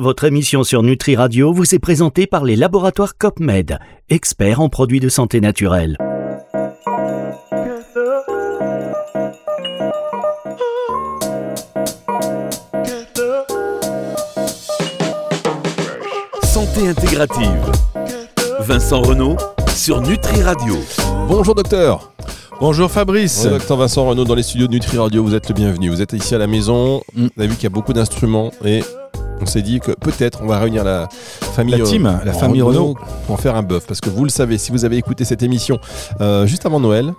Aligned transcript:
Votre 0.00 0.22
émission 0.22 0.62
sur 0.62 0.84
Nutri 0.84 1.16
Radio 1.16 1.52
vous 1.52 1.74
est 1.74 1.80
présentée 1.80 2.28
par 2.28 2.44
les 2.44 2.54
laboratoires 2.54 3.18
COPMED, 3.18 3.80
experts 4.10 4.60
en 4.60 4.68
produits 4.68 5.00
de 5.00 5.08
santé 5.08 5.40
naturelle. 5.40 5.98
Santé 16.44 16.86
intégrative. 16.86 17.72
Vincent 18.60 19.02
Renault 19.02 19.36
sur 19.74 20.00
Nutri 20.00 20.44
Radio. 20.44 20.76
Bonjour 21.26 21.56
docteur. 21.56 22.12
Bonjour 22.60 22.88
Fabrice. 22.88 23.42
Bonjour, 23.42 23.58
docteur 23.58 23.76
Vincent 23.78 24.06
Renault 24.06 24.24
dans 24.24 24.36
les 24.36 24.44
studios 24.44 24.68
de 24.68 24.74
Nutri 24.74 24.96
Radio. 24.96 25.24
Vous 25.24 25.34
êtes 25.34 25.48
le 25.48 25.54
bienvenu. 25.56 25.88
Vous 25.88 26.02
êtes 26.02 26.12
ici 26.12 26.36
à 26.36 26.38
la 26.38 26.46
maison. 26.46 27.02
Mm. 27.16 27.26
Vous 27.34 27.42
avez 27.42 27.48
vu 27.48 27.54
qu'il 27.56 27.64
y 27.64 27.66
a 27.66 27.70
beaucoup 27.70 27.92
d'instruments 27.92 28.52
et 28.64 28.84
on 29.40 29.46
s'est 29.46 29.62
dit 29.62 29.80
que 29.80 29.92
peut-être 29.92 30.40
on 30.42 30.46
va 30.46 30.58
réunir 30.58 30.84
la 30.84 31.08
famille 31.54 31.76
La 31.76 31.84
team, 31.84 32.06
euh, 32.06 32.24
la 32.24 32.32
famille 32.32 32.62
Renault. 32.62 32.94
pour 33.26 33.34
en 33.34 33.38
faire 33.38 33.56
un 33.56 33.62
bœuf. 33.62 33.86
Parce 33.86 34.00
que 34.00 34.10
vous 34.10 34.24
le 34.24 34.30
savez, 34.30 34.58
si 34.58 34.70
vous 34.70 34.84
avez 34.84 34.96
écouté 34.96 35.24
cette 35.24 35.42
émission 35.42 35.78
euh, 36.20 36.46
juste 36.46 36.66
avant 36.66 36.80
Noël, 36.80 37.12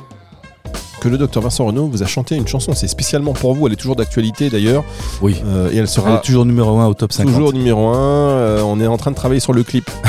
que 0.99 1.09
le 1.09 1.17
docteur 1.17 1.41
Vincent 1.43 1.65
Renault 1.65 1.87
vous 1.91 2.03
a 2.03 2.05
chanté 2.05 2.35
une 2.35 2.47
chanson. 2.47 2.73
C'est 2.75 2.87
spécialement 2.87 3.33
pour 3.33 3.53
vous. 3.53 3.67
Elle 3.67 3.73
est 3.73 3.77
toujours 3.77 3.95
d'actualité 3.95 4.49
d'ailleurs. 4.49 4.83
Oui. 5.21 5.41
Euh, 5.45 5.69
et 5.69 5.73
elle 5.73 5.79
Elle 5.79 5.87
sera 5.87 6.15
est 6.17 6.21
toujours 6.21 6.45
numéro 6.45 6.77
1 6.79 6.85
au 6.87 6.93
top 6.93 7.11
50. 7.13 7.31
toujours 7.33 7.53
numéro 7.53 7.87
1. 7.87 8.61
on 8.63 8.79
est 8.79 8.87
en 8.87 8.97
train 8.97 9.11
de 9.11 9.15
travailler 9.15 9.39
sur 9.39 9.53
le 9.53 9.63
clip. 9.63 9.89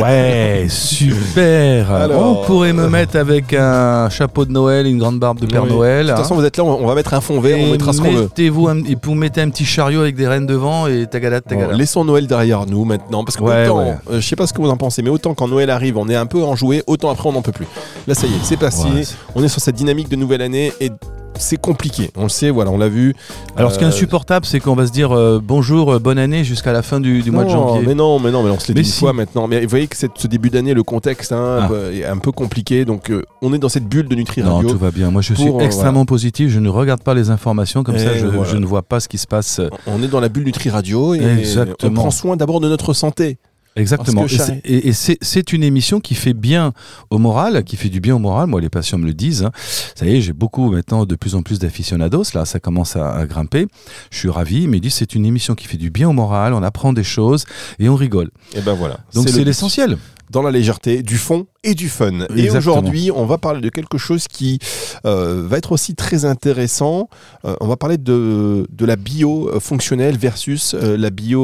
Ouais, 0.00 0.66
super. 0.68 1.90
Alors, 1.90 2.40
on 2.40 2.44
pourrait 2.46 2.72
me 2.72 2.88
mettre 2.88 3.16
avec 3.16 3.52
un 3.52 4.08
chapeau 4.10 4.44
de 4.44 4.52
Noël, 4.52 4.86
une 4.86 4.98
grande 4.98 5.18
barbe 5.18 5.40
de 5.40 5.46
Père 5.46 5.64
Oui. 5.64 5.70
Noël. 5.70 6.06
De 6.06 6.10
toute 6.12 6.20
façon, 6.20 6.34
hein. 6.34 6.38
vous 6.38 6.44
êtes 6.44 6.56
là. 6.56 6.62
On 6.64 6.86
va 6.86 6.94
mettre 6.94 7.14
un 7.14 7.20
fond 7.20 7.40
vert. 7.40 7.58
on 7.60 7.66
Et 7.66 7.70
mettra 7.72 7.92
ce 7.92 8.00
qu'on 8.00 8.12
veut. 8.12 8.28
un, 8.68 8.84
et 8.84 8.96
vous 9.02 9.14
mettez 9.14 9.40
un 9.40 9.50
petit 9.50 9.64
chariot 9.64 10.00
avec 10.00 10.14
des 10.14 10.28
rennes 10.28 10.46
devant 10.46 10.86
et 10.86 11.06
tagada 11.08 11.40
Bon, 11.40 11.48
tagada. 11.48 11.72
laissons 11.74 12.04
Noël 12.04 12.28
derrière 12.28 12.64
nous 12.66 12.84
maintenant, 12.84 13.24
parce 13.24 13.36
que 13.36 13.42
Ouais, 13.42 13.66
autant, 13.66 13.78
ouais. 13.80 13.94
euh, 14.12 14.20
je 14.20 14.26
sais 14.26 14.36
pas 14.36 14.46
ce 14.46 14.52
que 14.52 14.60
vous 14.62 14.70
en 14.70 14.76
pensez, 14.76 15.02
mais 15.02 15.10
autant 15.10 15.34
quand 15.34 15.48
Noël 15.48 15.68
arrive, 15.68 15.96
on 15.98 16.08
est 16.08 16.14
un 16.16 16.26
peu 16.26 16.42
enjoué, 16.44 16.84
autant 16.86 17.10
après 17.10 17.28
on 17.28 17.32
n'en 17.32 17.42
peut 17.42 17.52
plus. 17.52 17.66
Là, 18.06 18.14
ça 18.22 18.28
y 18.28 18.30
est, 18.30 18.44
c'est 18.44 18.56
passé. 18.56 18.88
Ouais, 18.88 19.02
on 19.34 19.42
est 19.42 19.48
sur 19.48 19.60
cette 19.60 19.74
dynamique 19.74 20.08
de 20.08 20.14
nouvelle 20.16 20.42
année 20.42 20.72
et 20.80 20.90
c'est 21.38 21.60
compliqué. 21.60 22.10
On 22.16 22.24
le 22.24 22.28
sait, 22.28 22.50
voilà, 22.50 22.70
on 22.70 22.78
l'a 22.78 22.88
vu. 22.88 23.14
Alors 23.56 23.72
ce 23.72 23.78
qui 23.78 23.82
est 23.84 23.86
Euh, 23.86 23.90
insupportable, 23.90 24.46
c'est 24.46 24.60
qu'on 24.60 24.76
va 24.76 24.86
se 24.86 24.92
dire 24.92 25.10
euh, 25.10 25.40
bonjour, 25.42 25.94
euh, 25.94 25.98
bonne 25.98 26.18
année 26.18 26.44
jusqu'à 26.44 26.72
la 26.72 26.82
fin 26.82 27.00
du, 27.00 27.22
du 27.22 27.32
mois 27.32 27.42
de 27.42 27.48
non, 27.48 27.54
janvier. 27.68 27.86
Mais 27.86 27.94
non, 27.96 28.20
mais 28.20 28.30
non, 28.30 28.44
mais 28.44 28.50
on 28.50 28.60
se 28.60 28.68
l'est 28.68 28.74
Mais 28.74 28.82
dit 28.82 28.88
une 28.88 28.92
si. 28.92 29.00
fois 29.00 29.12
maintenant. 29.12 29.48
Mais 29.48 29.62
vous 29.62 29.68
voyez 29.68 29.88
que 29.88 29.96
cette- 29.96 30.18
ce 30.18 30.28
début 30.28 30.50
d'année, 30.50 30.72
le 30.74 30.84
contexte 30.84 31.32
hein, 31.32 31.68
Ah. 31.68 31.92
est 31.92 32.04
un 32.04 32.18
peu 32.18 32.30
compliqué, 32.30 32.84
donc 32.84 33.10
on 33.40 33.52
est 33.54 33.58
dans 33.58 33.68
cette 33.70 33.86
bulle 33.88 34.06
de 34.08 34.14
Nutri 34.14 34.42
Non, 34.42 34.56
Radio. 34.56 34.70
tout 34.70 34.78
va 34.78 34.90
bien. 34.92 35.10
Moi, 35.10 35.22
je 35.22 35.34
suis 35.34 35.46
pour, 35.48 35.62
extrêmement 35.62 36.04
positif. 36.04 36.50
Je 36.50 36.60
ne 36.60 36.68
regarde 36.68 37.02
pas 37.02 37.14
les 37.14 37.30
informations 37.30 37.82
comme 37.82 37.96
Et 37.96 38.04
ça. 38.04 38.16
Je, 38.16 38.26
voilà. 38.26 38.48
je 38.48 38.56
ne 38.58 38.66
vois 38.66 38.82
pas 38.82 39.00
ce 39.00 39.08
qui 39.08 39.18
se 39.18 39.26
passe. 39.26 39.60
On 39.88 40.00
est 40.02 40.08
dans 40.08 40.20
la 40.20 40.28
bulle 40.28 40.44
Nutri 40.44 40.70
Radio 40.70 41.14
et 41.14 41.22
Exactement. 41.24 41.90
on 41.90 41.94
prend 41.94 42.10
soin 42.12 42.36
d'abord 42.36 42.60
de 42.60 42.68
notre 42.68 42.92
santé. 42.92 43.38
Exactement. 43.74 44.26
Et 44.64 44.92
c'est- 44.92 45.52
une 45.52 45.62
émission 45.64 46.00
qui 46.00 46.14
fait 46.14 46.34
bien 46.34 46.72
au 47.10 47.18
moral, 47.18 47.64
qui 47.64 47.76
fait 47.76 47.88
du 47.88 48.00
bien 48.00 48.14
au 48.16 48.18
moral. 48.18 48.46
Moi, 48.46 48.60
les 48.60 48.68
patients 48.68 48.98
me 48.98 49.06
le 49.06 49.14
disent. 49.14 49.44
hein. 49.44 49.50
Ça 49.94 50.04
y 50.06 50.16
est, 50.16 50.20
j'ai 50.20 50.32
beaucoup 50.32 50.70
maintenant 50.70 51.04
de 51.06 51.14
plus 51.14 51.34
en 51.34 51.42
plus 51.42 51.58
d'aficionados. 51.58 52.24
Là, 52.34 52.44
ça 52.44 52.60
commence 52.60 52.96
à, 52.96 53.12
à 53.14 53.26
grimper. 53.26 53.66
Je 54.10 54.18
suis 54.18 54.28
ravi. 54.28 54.68
Mais 54.68 54.76
ils 54.78 54.80
disent 54.80 54.94
c'est 54.94 55.14
une 55.14 55.24
émission 55.26 55.54
qui 55.54 55.66
fait 55.66 55.78
du 55.78 55.90
bien 55.90 56.08
au 56.08 56.12
moral. 56.12 56.52
On 56.54 56.62
apprend 56.62 56.92
des 56.92 57.04
choses 57.04 57.44
et 57.78 57.88
on 57.88 57.96
rigole. 57.96 58.30
Et 58.54 58.60
ben 58.60 58.74
voilà. 58.74 58.98
Donc 59.14 59.24
c'est 59.28 59.44
l'essentiel. 59.44 59.96
Dans 60.32 60.42
la 60.42 60.50
légèreté, 60.50 61.02
du 61.02 61.18
fond 61.18 61.46
et 61.62 61.74
du 61.74 61.88
fun. 61.88 62.26
Et 62.36 62.50
aujourd'hui, 62.50 63.10
on 63.14 63.26
va 63.26 63.36
parler 63.38 63.60
de 63.60 63.68
quelque 63.68 63.98
chose 63.98 64.26
qui 64.26 64.58
euh, 65.04 65.44
va 65.46 65.58
être 65.58 65.72
aussi 65.72 65.94
très 65.94 66.24
intéressant. 66.24 67.08
Euh, 67.44 67.54
on 67.60 67.68
va 67.68 67.76
parler 67.76 67.98
de, 67.98 68.66
de 68.70 68.86
la 68.86 68.96
bio 68.96 69.48
euh, 69.48 69.60
fonctionnelle 69.60 70.16
versus 70.16 70.74
euh, 70.74 70.96
la 70.96 71.10
bio 71.10 71.42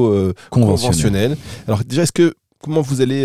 Conventionnel. 0.51 0.81
conventionnelle. 0.81 1.37
Alors 1.67 1.85
déjà, 1.85 2.03
est-ce 2.03 2.13
que 2.13 2.35
comment 2.63 2.81
vous 2.81 3.01
allez 3.03 3.23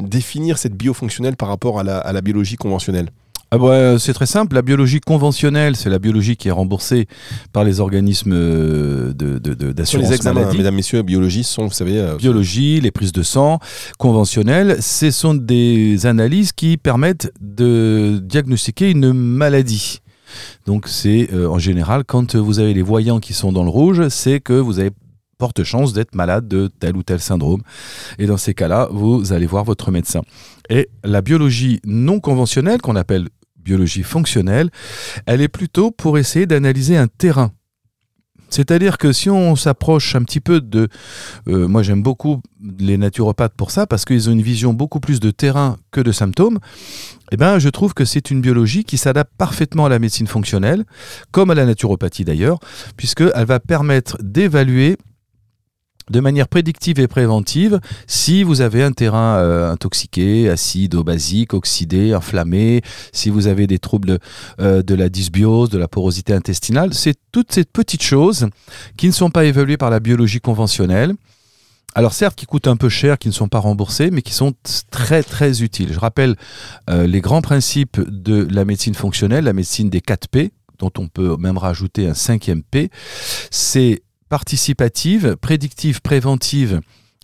définir 0.00 0.56
cette 0.56 0.74
bio 0.74 0.94
fonctionnelle 0.94 1.36
par 1.36 1.48
rapport 1.48 1.78
à 1.80 1.82
la, 1.82 1.98
à 1.98 2.12
la 2.12 2.20
biologie 2.20 2.56
conventionnelle? 2.56 3.10
Ah 3.50 3.58
bah, 3.58 3.68
euh, 3.68 3.98
c'est 3.98 4.12
très 4.12 4.26
simple. 4.26 4.54
La 4.54 4.62
biologie 4.62 5.00
conventionnelle, 5.00 5.76
c'est 5.76 5.88
la 5.88 6.00
biologie 6.00 6.36
qui 6.36 6.48
est 6.48 6.52
remboursée 6.52 7.06
par 7.52 7.62
les 7.62 7.78
organismes 7.80 8.32
euh, 8.32 9.12
de, 9.12 9.38
de, 9.38 9.72
d'assurance 9.72 10.08
les 10.08 10.16
examens, 10.16 10.40
maladie. 10.40 10.58
mesdames, 10.58 10.74
messieurs, 10.74 11.02
biologie 11.02 11.44
sont, 11.44 11.66
vous 11.66 11.72
savez, 11.72 11.98
euh, 11.98 12.16
biologie, 12.16 12.80
les 12.80 12.90
prises 12.90 13.12
de 13.12 13.22
sang 13.22 13.60
conventionnelles, 13.98 14.82
ce 14.82 15.10
sont 15.12 15.34
des 15.34 16.06
analyses 16.06 16.52
qui 16.52 16.76
permettent 16.76 17.32
de 17.40 18.20
diagnostiquer 18.22 18.90
une 18.90 19.12
maladie. 19.12 20.00
Donc 20.66 20.88
c'est 20.88 21.28
euh, 21.32 21.48
en 21.48 21.58
général 21.58 22.04
quand 22.04 22.34
vous 22.34 22.58
avez 22.58 22.74
les 22.74 22.82
voyants 22.82 23.20
qui 23.20 23.32
sont 23.32 23.52
dans 23.52 23.62
le 23.62 23.70
rouge, 23.70 24.08
c'est 24.08 24.40
que 24.40 24.52
vous 24.52 24.80
avez 24.80 24.90
porte 25.38 25.62
chance 25.64 25.92
d'être 25.92 26.14
malade 26.14 26.48
de 26.48 26.70
tel 26.80 26.96
ou 26.96 27.02
tel 27.02 27.20
syndrome. 27.20 27.62
Et 28.18 28.26
dans 28.26 28.36
ces 28.36 28.54
cas-là, 28.54 28.88
vous 28.90 29.32
allez 29.32 29.46
voir 29.46 29.64
votre 29.64 29.90
médecin. 29.90 30.22
Et 30.70 30.88
la 31.04 31.22
biologie 31.22 31.80
non 31.84 32.20
conventionnelle, 32.20 32.80
qu'on 32.80 32.96
appelle 32.96 33.28
biologie 33.56 34.02
fonctionnelle, 34.02 34.70
elle 35.26 35.40
est 35.40 35.48
plutôt 35.48 35.90
pour 35.90 36.18
essayer 36.18 36.46
d'analyser 36.46 36.96
un 36.96 37.08
terrain. 37.08 37.52
C'est-à-dire 38.48 38.96
que 38.96 39.12
si 39.12 39.28
on 39.28 39.56
s'approche 39.56 40.14
un 40.14 40.22
petit 40.22 40.40
peu 40.40 40.60
de... 40.60 40.88
euh, 41.48 41.66
moi 41.66 41.82
j'aime 41.82 42.02
beaucoup 42.02 42.42
les 42.78 42.96
naturopathes 42.96 43.54
pour 43.56 43.72
ça, 43.72 43.86
parce 43.86 44.04
qu'ils 44.04 44.28
ont 44.28 44.32
une 44.32 44.42
vision 44.42 44.72
beaucoup 44.72 45.00
plus 45.00 45.18
de 45.18 45.32
terrain 45.32 45.76
que 45.90 46.00
de 46.00 46.12
symptômes, 46.12 46.58
eh 47.32 47.36
ben, 47.36 47.58
je 47.58 47.68
trouve 47.68 47.92
que 47.92 48.04
c'est 48.04 48.30
une 48.30 48.40
biologie 48.40 48.84
qui 48.84 48.98
s'adapte 48.98 49.32
parfaitement 49.36 49.86
à 49.86 49.88
la 49.88 49.98
médecine 49.98 50.28
fonctionnelle, 50.28 50.84
comme 51.32 51.50
à 51.50 51.54
la 51.54 51.66
naturopathie 51.66 52.24
d'ailleurs, 52.24 52.60
puisqu'elle 52.96 53.46
va 53.46 53.58
permettre 53.58 54.16
d'évaluer 54.22 54.96
de 56.10 56.20
manière 56.20 56.48
prédictive 56.48 57.00
et 57.00 57.08
préventive 57.08 57.80
si 58.06 58.42
vous 58.42 58.60
avez 58.60 58.82
un 58.82 58.92
terrain 58.92 59.38
euh, 59.38 59.72
intoxiqué, 59.72 60.48
acide 60.48 60.94
ou 60.94 61.04
basique, 61.04 61.54
oxydé, 61.54 62.12
inflammé, 62.12 62.82
si 63.12 63.30
vous 63.30 63.46
avez 63.46 63.66
des 63.66 63.78
troubles 63.78 64.18
euh, 64.60 64.82
de 64.82 64.94
la 64.94 65.08
dysbiose, 65.08 65.70
de 65.70 65.78
la 65.78 65.88
porosité 65.88 66.32
intestinale. 66.32 66.94
C'est 66.94 67.16
toutes 67.32 67.52
ces 67.52 67.64
petites 67.64 68.02
choses 68.02 68.48
qui 68.96 69.06
ne 69.06 69.12
sont 69.12 69.30
pas 69.30 69.44
évaluées 69.44 69.76
par 69.76 69.90
la 69.90 70.00
biologie 70.00 70.40
conventionnelle. 70.40 71.14
Alors 71.94 72.12
certes, 72.12 72.36
qui 72.36 72.44
coûtent 72.44 72.68
un 72.68 72.76
peu 72.76 72.90
cher, 72.90 73.18
qui 73.18 73.28
ne 73.28 73.32
sont 73.32 73.48
pas 73.48 73.58
remboursés, 73.58 74.10
mais 74.10 74.20
qui 74.20 74.34
sont 74.34 74.52
très 74.90 75.22
très 75.22 75.62
utiles. 75.62 75.94
Je 75.94 75.98
rappelle 75.98 76.36
euh, 76.90 77.06
les 77.06 77.22
grands 77.22 77.40
principes 77.40 77.98
de 78.06 78.46
la 78.50 78.66
médecine 78.66 78.94
fonctionnelle, 78.94 79.44
la 79.44 79.54
médecine 79.54 79.88
des 79.88 80.02
4 80.02 80.28
P, 80.28 80.52
dont 80.78 80.92
on 80.98 81.08
peut 81.08 81.36
même 81.38 81.56
rajouter 81.56 82.06
un 82.06 82.14
cinquième 82.14 82.62
P. 82.62 82.90
C'est 83.50 84.02
participative, 84.28 85.36
prédictive, 85.40 86.00
préventive 86.00 86.80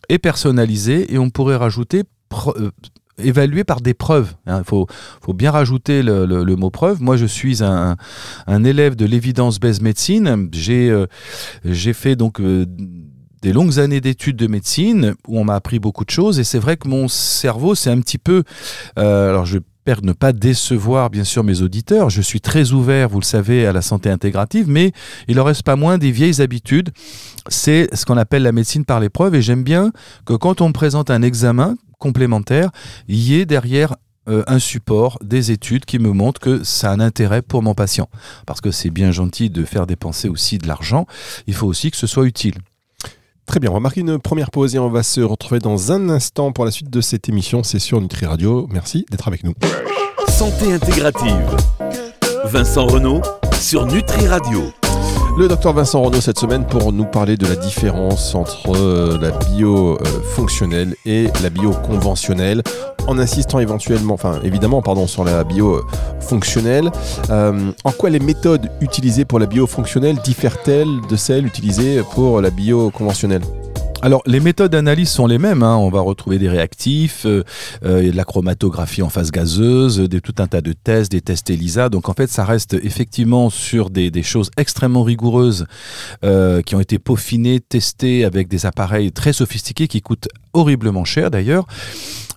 et 0.08 0.18
personnalisée, 0.18 1.12
et 1.12 1.18
on 1.18 1.30
pourrait 1.30 1.56
rajouter 1.56 2.04
euh, 2.56 2.70
évaluée 3.18 3.64
par 3.64 3.80
des 3.80 3.94
preuves. 3.94 4.34
hein. 4.46 4.60
Il 4.60 4.64
faut, 4.64 4.86
bien 5.34 5.50
rajouter 5.50 6.02
le, 6.02 6.56
mot 6.56 6.70
preuve. 6.70 7.02
Moi, 7.02 7.16
je 7.16 7.26
suis 7.26 7.62
un, 7.62 7.96
élève 8.64 8.96
de 8.96 9.04
l'évidence-based 9.04 9.82
médecine. 9.82 10.48
J'ai 10.52 10.90
euh, 10.90 11.06
j'ai 11.64 11.92
fait 11.92 12.16
donc 12.16 12.40
euh, 12.40 12.66
des 13.42 13.52
longues 13.52 13.78
années 13.78 14.00
d'études 14.00 14.36
de 14.36 14.46
médecine 14.46 15.14
où 15.28 15.38
on 15.38 15.44
m'a 15.44 15.54
appris 15.54 15.78
beaucoup 15.78 16.04
de 16.04 16.10
choses, 16.10 16.38
et 16.38 16.44
c'est 16.44 16.58
vrai 16.58 16.76
que 16.76 16.88
mon 16.88 17.08
cerveau, 17.08 17.74
c'est 17.74 17.90
un 17.90 18.00
petit 18.00 18.18
peu... 18.18 18.44
alors, 18.96 19.46
je 19.46 19.58
J'espère 19.84 20.04
ne 20.04 20.12
pas 20.12 20.32
décevoir 20.32 21.10
bien 21.10 21.24
sûr 21.24 21.42
mes 21.42 21.60
auditeurs. 21.60 22.08
Je 22.08 22.22
suis 22.22 22.40
très 22.40 22.70
ouvert, 22.70 23.08
vous 23.08 23.18
le 23.18 23.24
savez, 23.24 23.66
à 23.66 23.72
la 23.72 23.82
santé 23.82 24.10
intégrative, 24.10 24.68
mais 24.68 24.92
il 25.26 25.40
en 25.40 25.44
reste 25.44 25.64
pas 25.64 25.74
moins 25.74 25.98
des 25.98 26.12
vieilles 26.12 26.40
habitudes. 26.40 26.90
C'est 27.48 27.92
ce 27.92 28.06
qu'on 28.06 28.16
appelle 28.16 28.44
la 28.44 28.52
médecine 28.52 28.84
par 28.84 29.00
l'épreuve, 29.00 29.34
et 29.34 29.42
j'aime 29.42 29.64
bien 29.64 29.90
que 30.24 30.34
quand 30.34 30.60
on 30.60 30.68
me 30.68 30.72
présente 30.72 31.10
un 31.10 31.22
examen 31.22 31.74
complémentaire, 31.98 32.70
il 33.08 33.18
y 33.18 33.40
ait 33.40 33.44
derrière 33.44 33.96
euh, 34.28 34.44
un 34.46 34.60
support, 34.60 35.18
des 35.20 35.50
études 35.50 35.84
qui 35.84 35.98
me 35.98 36.12
montrent 36.12 36.40
que 36.40 36.62
ça 36.62 36.90
a 36.90 36.94
un 36.94 37.00
intérêt 37.00 37.42
pour 37.42 37.60
mon 37.64 37.74
patient. 37.74 38.08
Parce 38.46 38.60
que 38.60 38.70
c'est 38.70 38.90
bien 38.90 39.10
gentil 39.10 39.50
de 39.50 39.64
faire 39.64 39.88
dépenser 39.88 40.28
aussi 40.28 40.58
de 40.58 40.68
l'argent, 40.68 41.06
il 41.48 41.54
faut 41.54 41.66
aussi 41.66 41.90
que 41.90 41.96
ce 41.96 42.06
soit 42.06 42.24
utile. 42.24 42.54
Très 43.46 43.60
bien, 43.60 43.70
on 43.70 43.74
va 43.74 43.80
marquer 43.80 44.00
une 44.00 44.18
première 44.18 44.50
pause 44.50 44.74
et 44.74 44.78
on 44.78 44.88
va 44.88 45.02
se 45.02 45.20
retrouver 45.20 45.58
dans 45.58 45.92
un 45.92 46.08
instant 46.08 46.52
pour 46.52 46.64
la 46.64 46.70
suite 46.70 46.90
de 46.90 47.00
cette 47.00 47.28
émission. 47.28 47.62
C'est 47.62 47.78
sur 47.78 48.00
Nutri 48.00 48.26
Radio. 48.26 48.66
Merci 48.70 49.04
d'être 49.10 49.28
avec 49.28 49.44
nous. 49.44 49.54
Santé 50.28 50.72
intégrative. 50.72 51.56
Vincent 52.46 52.86
Renault 52.86 53.22
sur 53.60 53.86
Nutri 53.86 54.26
Radio. 54.26 54.72
Le 55.38 55.48
docteur 55.48 55.72
Vincent 55.72 56.02
Renaud 56.02 56.20
cette 56.20 56.38
semaine 56.38 56.66
pour 56.66 56.92
nous 56.92 57.06
parler 57.06 57.38
de 57.38 57.46
la 57.46 57.56
différence 57.56 58.34
entre 58.34 58.76
euh, 58.76 59.18
la 59.18 59.30
bio 59.30 59.94
euh, 59.94 60.04
fonctionnelle 60.34 60.94
et 61.06 61.28
la 61.42 61.48
bio 61.48 61.70
conventionnelle, 61.70 62.62
en 63.06 63.18
insistant 63.18 63.58
éventuellement, 63.58 64.12
enfin 64.12 64.40
évidemment, 64.44 64.82
pardon, 64.82 65.06
sur 65.06 65.24
la 65.24 65.42
bio 65.42 65.76
euh, 65.76 65.82
fonctionnelle. 66.20 66.90
En 67.30 67.92
quoi 67.96 68.10
les 68.10 68.20
méthodes 68.20 68.70
utilisées 68.82 69.24
pour 69.24 69.38
la 69.38 69.46
bio 69.46 69.66
fonctionnelle 69.66 70.16
diffèrent-elles 70.22 71.00
de 71.08 71.16
celles 71.16 71.46
utilisées 71.46 72.02
pour 72.12 72.42
la 72.42 72.50
bio 72.50 72.90
conventionnelle? 72.90 73.42
Alors, 74.04 74.22
les 74.26 74.40
méthodes 74.40 74.72
d'analyse 74.72 75.10
sont 75.10 75.28
les 75.28 75.38
mêmes. 75.38 75.62
hein. 75.62 75.76
On 75.76 75.88
va 75.88 76.00
retrouver 76.00 76.40
des 76.40 76.48
réactifs, 76.48 77.24
euh, 77.24 77.44
euh, 77.84 78.10
de 78.10 78.16
la 78.16 78.24
chromatographie 78.24 79.00
en 79.00 79.08
phase 79.08 79.30
gazeuse, 79.30 80.00
des, 80.00 80.20
tout 80.20 80.34
un 80.38 80.48
tas 80.48 80.60
de 80.60 80.72
tests, 80.72 81.12
des 81.12 81.20
tests 81.20 81.48
ELISA. 81.50 81.88
Donc, 81.88 82.08
en 82.08 82.12
fait, 82.12 82.28
ça 82.28 82.44
reste 82.44 82.74
effectivement 82.82 83.48
sur 83.48 83.90
des, 83.90 84.10
des 84.10 84.24
choses 84.24 84.50
extrêmement 84.56 85.04
rigoureuses 85.04 85.66
euh, 86.24 86.62
qui 86.62 86.74
ont 86.74 86.80
été 86.80 86.98
peaufinées, 86.98 87.60
testées 87.60 88.24
avec 88.24 88.48
des 88.48 88.66
appareils 88.66 89.12
très 89.12 89.32
sophistiqués 89.32 89.86
qui 89.86 90.02
coûtent 90.02 90.28
horriblement 90.52 91.04
cher 91.04 91.30
d'ailleurs. 91.30 91.66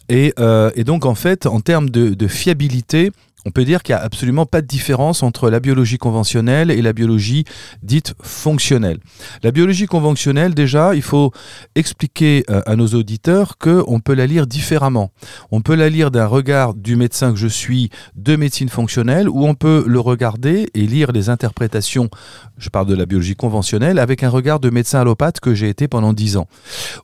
Et, 0.08 0.36
euh, 0.40 0.70
et 0.76 0.84
donc, 0.84 1.06
en 1.06 1.16
fait, 1.16 1.48
en 1.48 1.62
termes 1.62 1.90
de, 1.90 2.14
de 2.14 2.28
fiabilité, 2.28 3.12
on 3.46 3.52
peut 3.52 3.64
dire 3.64 3.84
qu'il 3.84 3.94
n'y 3.94 4.02
a 4.02 4.04
absolument 4.04 4.46
pas 4.46 4.62
de 4.62 4.68
différence 4.68 5.22
entre 5.22 5.50
la 5.50 5.60
biologie 5.60 5.98
conventionnelle 5.98 6.72
et 6.72 6.82
la 6.82 6.94
biologie 6.94 7.46
dite 7.84 8.16
fonctionnelle. 8.22 8.98
La 9.44 9.52
biologie 9.52 9.86
conventionnelle, 9.86 10.56
déjà, 10.56 10.96
il 10.96 11.04
faut 11.04 11.32
expliquer 11.76 12.44
euh, 12.50 12.62
à 12.66 12.76
nos 12.76 12.88
auditeurs 12.88 13.58
qu'on 13.58 14.00
peut 14.00 14.16
la 14.16 14.26
lire 14.26 14.48
différemment. 14.48 15.12
On 15.52 15.62
peut 15.62 15.76
la 15.76 15.90
lire 15.90 16.10
d'un 16.10 16.26
regard 16.26 16.74
du 16.74 16.96
médecin 16.96 17.32
que 17.32 17.38
je 17.38 17.48
suis 17.48 17.92
de 18.16 18.36
médecine 18.36 18.70
fonctionnelle, 18.70 19.30
ou 19.30 19.46
on 19.46 19.54
peut 19.54 19.84
le 19.86 20.00
regarder 20.00 20.68
et 20.74 20.88
lire 20.88 21.12
les 21.12 21.30
interprétations, 21.30 22.10
je 22.58 22.70
parle 22.70 22.88
de 22.88 22.96
la 22.96 23.06
biologie 23.06 23.36
conventionnelle, 23.36 24.00
avec 24.00 24.24
un 24.24 24.30
regard 24.30 24.60
de 24.60 24.70
médecin 24.70 25.02
allopathe 25.02 25.40
que 25.40 25.54
j'ai 25.54 25.70
été 25.70 25.88
pendant 25.88 26.14
dix 26.14 26.38
ans. 26.38 26.48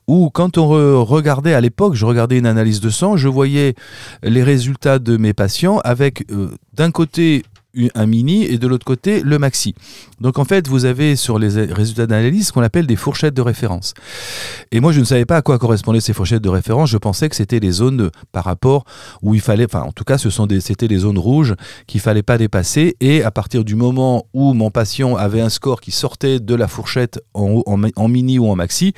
Ou 0.08 0.30
quand 0.30 0.58
on 0.58 0.66
re- 0.66 1.04
regardait 1.04 1.54
à 1.54 1.60
l'époque, 1.60 1.94
je 1.94 2.04
regardais 2.04 2.38
une 2.38 2.46
analyse 2.46 2.80
de 2.80 2.90
sang, 2.90 3.16
je 3.16 3.28
voyais 3.28 3.74
les 4.24 4.42
résultats 4.42 4.98
de 4.98 5.16
mes 5.16 5.34
patients 5.34 5.78
avec 5.84 6.24
d'un 6.74 6.90
côté 6.90 7.44
un 7.94 8.06
mini 8.06 8.44
et 8.44 8.58
de 8.58 8.66
l'autre 8.66 8.84
côté 8.84 9.22
le 9.22 9.38
maxi. 9.38 9.74
Donc 10.20 10.38
en 10.38 10.44
fait, 10.44 10.68
vous 10.68 10.84
avez 10.84 11.16
sur 11.16 11.38
les 11.38 11.48
résultats 11.72 12.06
d'analyse 12.06 12.48
ce 12.48 12.52
qu'on 12.52 12.62
appelle 12.62 12.86
des 12.86 12.96
fourchettes 12.96 13.34
de 13.34 13.40
référence. 13.40 13.94
Et 14.70 14.80
moi, 14.80 14.92
je 14.92 15.00
ne 15.00 15.04
savais 15.04 15.24
pas 15.24 15.36
à 15.36 15.42
quoi 15.42 15.58
correspondaient 15.58 16.00
ces 16.00 16.12
fourchettes 16.12 16.42
de 16.42 16.48
référence. 16.48 16.90
Je 16.90 16.98
pensais 16.98 17.28
que 17.28 17.36
c'était 17.36 17.60
les 17.60 17.72
zones 17.72 18.10
par 18.30 18.44
rapport 18.44 18.84
où 19.22 19.34
il 19.34 19.40
fallait, 19.40 19.64
enfin, 19.64 19.82
en 19.82 19.92
tout 19.92 20.04
cas, 20.04 20.18
ce 20.18 20.30
sont 20.30 20.46
des, 20.46 20.60
c'était 20.60 20.88
les 20.88 20.98
zones 20.98 21.18
rouges 21.18 21.54
qu'il 21.86 22.00
fallait 22.00 22.22
pas 22.22 22.38
dépasser. 22.38 22.96
Et 23.00 23.22
à 23.22 23.30
partir 23.30 23.64
du 23.64 23.74
moment 23.74 24.26
où 24.32 24.52
mon 24.52 24.70
patient 24.70 25.16
avait 25.16 25.40
un 25.40 25.48
score 25.48 25.80
qui 25.80 25.90
sortait 25.90 26.40
de 26.40 26.54
la 26.54 26.68
fourchette 26.68 27.22
en, 27.34 28.08
mini 28.08 28.38
ou 28.38 28.48
en 28.48 28.56
maxi, 28.56 28.92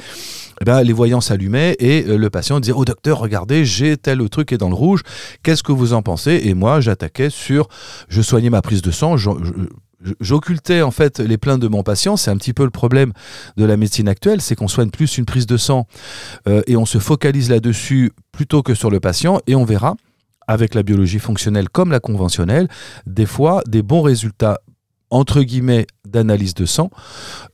ben, 0.64 0.82
les 0.82 0.92
voyants 0.92 1.20
s'allumaient 1.20 1.76
et 1.78 2.04
euh, 2.06 2.16
le 2.16 2.30
patient 2.30 2.60
disait 2.60 2.72
Oh 2.76 2.84
docteur, 2.84 3.18
regardez, 3.18 3.64
j'ai 3.64 3.96
tel 3.96 4.28
truc 4.28 4.48
qui 4.48 4.54
est 4.54 4.58
dans 4.58 4.68
le 4.68 4.74
rouge, 4.74 5.02
qu'est-ce 5.42 5.62
que 5.62 5.72
vous 5.72 5.92
en 5.92 6.02
pensez? 6.02 6.40
Et 6.44 6.54
moi, 6.54 6.80
j'attaquais 6.80 7.30
sur 7.30 7.68
Je 8.08 8.22
soignais 8.22 8.50
ma 8.50 8.62
prise 8.62 8.82
de 8.82 8.90
sang, 8.90 9.16
J'occultais 10.20 10.82
en 10.82 10.90
fait 10.90 11.18
les 11.18 11.38
plaintes 11.38 11.60
de 11.60 11.68
mon 11.68 11.82
patient. 11.82 12.18
C'est 12.18 12.30
un 12.30 12.36
petit 12.36 12.52
peu 12.52 12.64
le 12.64 12.70
problème 12.70 13.12
de 13.56 13.64
la 13.64 13.78
médecine 13.78 14.06
actuelle, 14.08 14.42
c'est 14.42 14.54
qu'on 14.54 14.68
soigne 14.68 14.90
plus 14.90 15.16
une 15.16 15.24
prise 15.24 15.46
de 15.46 15.56
sang 15.56 15.86
euh, 16.46 16.60
et 16.66 16.76
on 16.76 16.84
se 16.84 16.98
focalise 16.98 17.48
là-dessus 17.48 18.12
plutôt 18.30 18.62
que 18.62 18.74
sur 18.74 18.90
le 18.90 19.00
patient. 19.00 19.40
Et 19.46 19.54
on 19.54 19.64
verra, 19.64 19.94
avec 20.46 20.74
la 20.74 20.82
biologie 20.82 21.18
fonctionnelle 21.18 21.68
comme 21.70 21.90
la 21.90 22.00
conventionnelle, 22.00 22.68
des 23.06 23.26
fois 23.26 23.62
des 23.66 23.82
bons 23.82 24.02
résultats 24.02 24.58
entre 25.14 25.42
guillemets 25.42 25.86
d'analyse 26.08 26.54
de 26.54 26.66
sang 26.66 26.90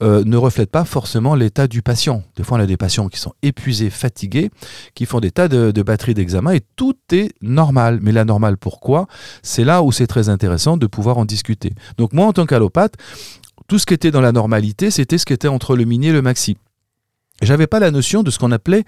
euh, 0.02 0.24
ne 0.24 0.36
reflètent 0.38 0.70
pas 0.70 0.86
forcément 0.86 1.34
l'état 1.34 1.66
du 1.66 1.82
patient. 1.82 2.22
Des 2.36 2.42
fois, 2.42 2.56
on 2.56 2.60
a 2.60 2.66
des 2.66 2.78
patients 2.78 3.08
qui 3.08 3.20
sont 3.20 3.34
épuisés, 3.42 3.90
fatigués, 3.90 4.50
qui 4.94 5.04
font 5.04 5.20
des 5.20 5.30
tas 5.30 5.46
de, 5.46 5.70
de 5.70 5.82
batteries 5.82 6.14
d'examen 6.14 6.52
et 6.52 6.62
tout 6.76 6.96
est 7.12 7.34
normal. 7.42 7.98
Mais 8.00 8.12
la 8.12 8.24
normale, 8.24 8.56
pourquoi? 8.56 9.06
C'est 9.42 9.64
là 9.64 9.82
où 9.82 9.92
c'est 9.92 10.06
très 10.06 10.30
intéressant 10.30 10.78
de 10.78 10.86
pouvoir 10.86 11.18
en 11.18 11.26
discuter. 11.26 11.72
Donc 11.98 12.14
moi, 12.14 12.26
en 12.26 12.32
tant 12.32 12.46
qu'allopathe, 12.46 12.94
tout 13.68 13.78
ce 13.78 13.84
qui 13.84 13.92
était 13.92 14.10
dans 14.10 14.22
la 14.22 14.32
normalité, 14.32 14.90
c'était 14.90 15.18
ce 15.18 15.26
qui 15.26 15.34
était 15.34 15.48
entre 15.48 15.76
le 15.76 15.84
mini 15.84 16.08
et 16.08 16.12
le 16.12 16.22
maxi. 16.22 16.56
J'avais 17.42 17.66
pas 17.66 17.80
la 17.80 17.90
notion 17.90 18.22
de 18.22 18.30
ce 18.30 18.38
qu'on 18.38 18.52
appelait 18.52 18.84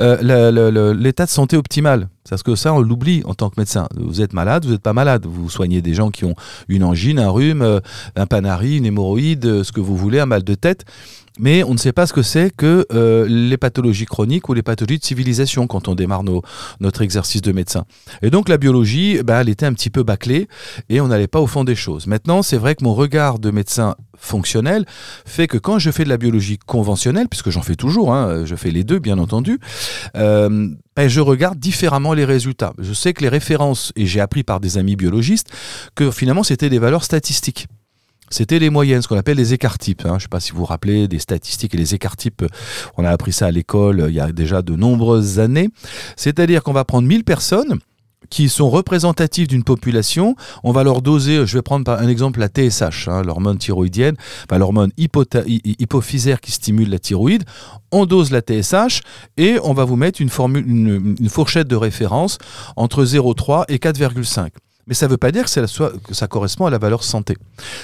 euh, 0.00 0.94
l'état 0.94 1.24
de 1.24 1.30
santé 1.30 1.56
optimal. 1.56 2.08
Parce 2.28 2.42
que 2.42 2.54
ça, 2.54 2.72
on 2.72 2.80
l'oublie 2.80 3.22
en 3.24 3.34
tant 3.34 3.50
que 3.50 3.54
médecin. 3.58 3.88
Vous 3.96 4.20
êtes 4.20 4.32
malade, 4.32 4.64
vous 4.64 4.72
n'êtes 4.72 4.82
pas 4.82 4.92
malade. 4.92 5.26
Vous 5.26 5.48
soignez 5.48 5.82
des 5.82 5.94
gens 5.94 6.10
qui 6.10 6.24
ont 6.24 6.34
une 6.68 6.82
angine, 6.84 7.18
un 7.18 7.30
rhume, 7.30 7.62
euh, 7.62 7.80
un 8.16 8.26
panari, 8.26 8.78
une 8.78 8.86
hémorroïde, 8.86 9.46
euh, 9.46 9.64
ce 9.64 9.72
que 9.72 9.80
vous 9.80 9.96
voulez, 9.96 10.18
un 10.18 10.26
mal 10.26 10.42
de 10.42 10.54
tête. 10.54 10.84
Mais 11.38 11.62
on 11.64 11.72
ne 11.74 11.78
sait 11.78 11.92
pas 11.92 12.06
ce 12.06 12.12
que 12.12 12.22
c'est 12.22 12.50
que 12.56 12.86
euh, 12.92 13.26
les 13.28 13.56
pathologies 13.58 14.06
chroniques 14.06 14.48
ou 14.48 14.54
les 14.54 14.62
pathologies 14.62 14.98
de 14.98 15.04
civilisation 15.04 15.66
quand 15.66 15.86
on 15.88 15.94
démarre 15.94 16.24
nos- 16.24 16.42
notre 16.80 17.02
exercice 17.02 17.42
de 17.42 17.52
médecin. 17.52 17.84
Et 18.22 18.30
donc 18.30 18.48
la 18.48 18.56
biologie, 18.56 19.22
bah, 19.22 19.40
elle 19.42 19.48
était 19.50 19.66
un 19.66 19.74
petit 19.74 19.90
peu 19.90 20.02
bâclée 20.02 20.48
et 20.88 21.00
on 21.00 21.08
n'allait 21.08 21.26
pas 21.26 21.40
au 21.40 21.46
fond 21.46 21.64
des 21.64 21.74
choses. 21.74 22.06
Maintenant, 22.06 22.42
c'est 22.42 22.56
vrai 22.56 22.74
que 22.74 22.84
mon 22.84 22.94
regard 22.94 23.38
de 23.38 23.50
médecin 23.50 23.96
fonctionnel 24.18 24.86
fait 25.26 25.46
que 25.46 25.58
quand 25.58 25.78
je 25.78 25.90
fais 25.90 26.04
de 26.04 26.08
la 26.08 26.16
biologie 26.16 26.58
conventionnelle, 26.58 27.28
puisque 27.28 27.50
j'en 27.50 27.62
fais 27.62 27.76
toujours, 27.76 28.14
hein, 28.14 28.44
je 28.46 28.56
fais 28.56 28.70
les 28.70 28.82
deux 28.82 28.98
bien 28.98 29.18
entendu, 29.18 29.58
euh, 30.16 30.68
ben, 30.96 31.08
je 31.08 31.20
regarde 31.20 31.58
différemment 31.58 32.14
les 32.14 32.24
résultats. 32.24 32.72
Je 32.78 32.94
sais 32.94 33.12
que 33.12 33.20
les 33.22 33.28
références, 33.28 33.92
et 33.94 34.06
j'ai 34.06 34.20
appris 34.20 34.42
par 34.42 34.58
des 34.58 34.78
amis 34.78 34.96
biologistes, 34.96 35.50
que 35.94 36.10
finalement 36.10 36.42
c'était 36.44 36.70
des 36.70 36.78
valeurs 36.78 37.04
statistiques. 37.04 37.66
C'était 38.30 38.58
les 38.58 38.70
moyennes, 38.70 39.02
ce 39.02 39.08
qu'on 39.08 39.16
appelle 39.16 39.36
les 39.36 39.54
écarts 39.54 39.78
types. 39.78 40.02
hein. 40.04 40.10
Je 40.10 40.14
ne 40.14 40.20
sais 40.20 40.28
pas 40.28 40.40
si 40.40 40.52
vous 40.52 40.58
vous 40.58 40.64
rappelez 40.64 41.08
des 41.08 41.18
statistiques 41.18 41.74
et 41.74 41.78
les 41.78 41.94
écarts 41.94 42.16
types. 42.16 42.44
On 42.96 43.04
a 43.04 43.10
appris 43.10 43.32
ça 43.32 43.46
à 43.46 43.50
l'école 43.50 44.00
euh, 44.00 44.08
il 44.08 44.14
y 44.14 44.20
a 44.20 44.32
déjà 44.32 44.62
de 44.62 44.74
nombreuses 44.74 45.38
années. 45.38 45.68
C'est-à-dire 46.16 46.62
qu'on 46.62 46.72
va 46.72 46.84
prendre 46.84 47.06
1000 47.06 47.24
personnes 47.24 47.78
qui 48.30 48.48
sont 48.48 48.68
représentatives 48.68 49.46
d'une 49.46 49.62
population, 49.62 50.34
on 50.64 50.72
va 50.72 50.82
leur 50.82 51.00
doser, 51.00 51.46
je 51.46 51.58
vais 51.58 51.62
prendre 51.62 51.84
par 51.84 52.00
un 52.00 52.08
exemple 52.08 52.40
la 52.40 52.48
TSH, 52.48 53.08
hein, 53.08 53.22
l'hormone 53.22 53.58
thyroïdienne, 53.58 54.16
l'hormone 54.50 54.90
hypophysaire 54.96 56.40
qui 56.40 56.50
stimule 56.50 56.90
la 56.90 56.98
thyroïde, 56.98 57.44
on 57.92 58.04
dose 58.04 58.32
la 58.32 58.40
TSH 58.40 59.02
et 59.36 59.58
on 59.62 59.74
va 59.74 59.84
vous 59.84 59.94
mettre 59.94 60.20
une, 60.20 60.30
formule, 60.30 60.66
une 60.66 61.28
fourchette 61.28 61.68
de 61.68 61.76
référence 61.76 62.38
entre 62.74 63.04
0,3 63.04 63.64
et 63.68 63.76
4,5. 63.76 64.48
Mais 64.86 64.94
ça 64.94 65.06
ne 65.06 65.10
veut 65.10 65.16
pas 65.16 65.32
dire 65.32 65.46
que, 65.46 66.14
ça 66.14 66.28
correspond 66.28 66.66
à 66.66 66.70
la 66.70 66.78
valeur 66.78 67.02
santé. 67.02 67.36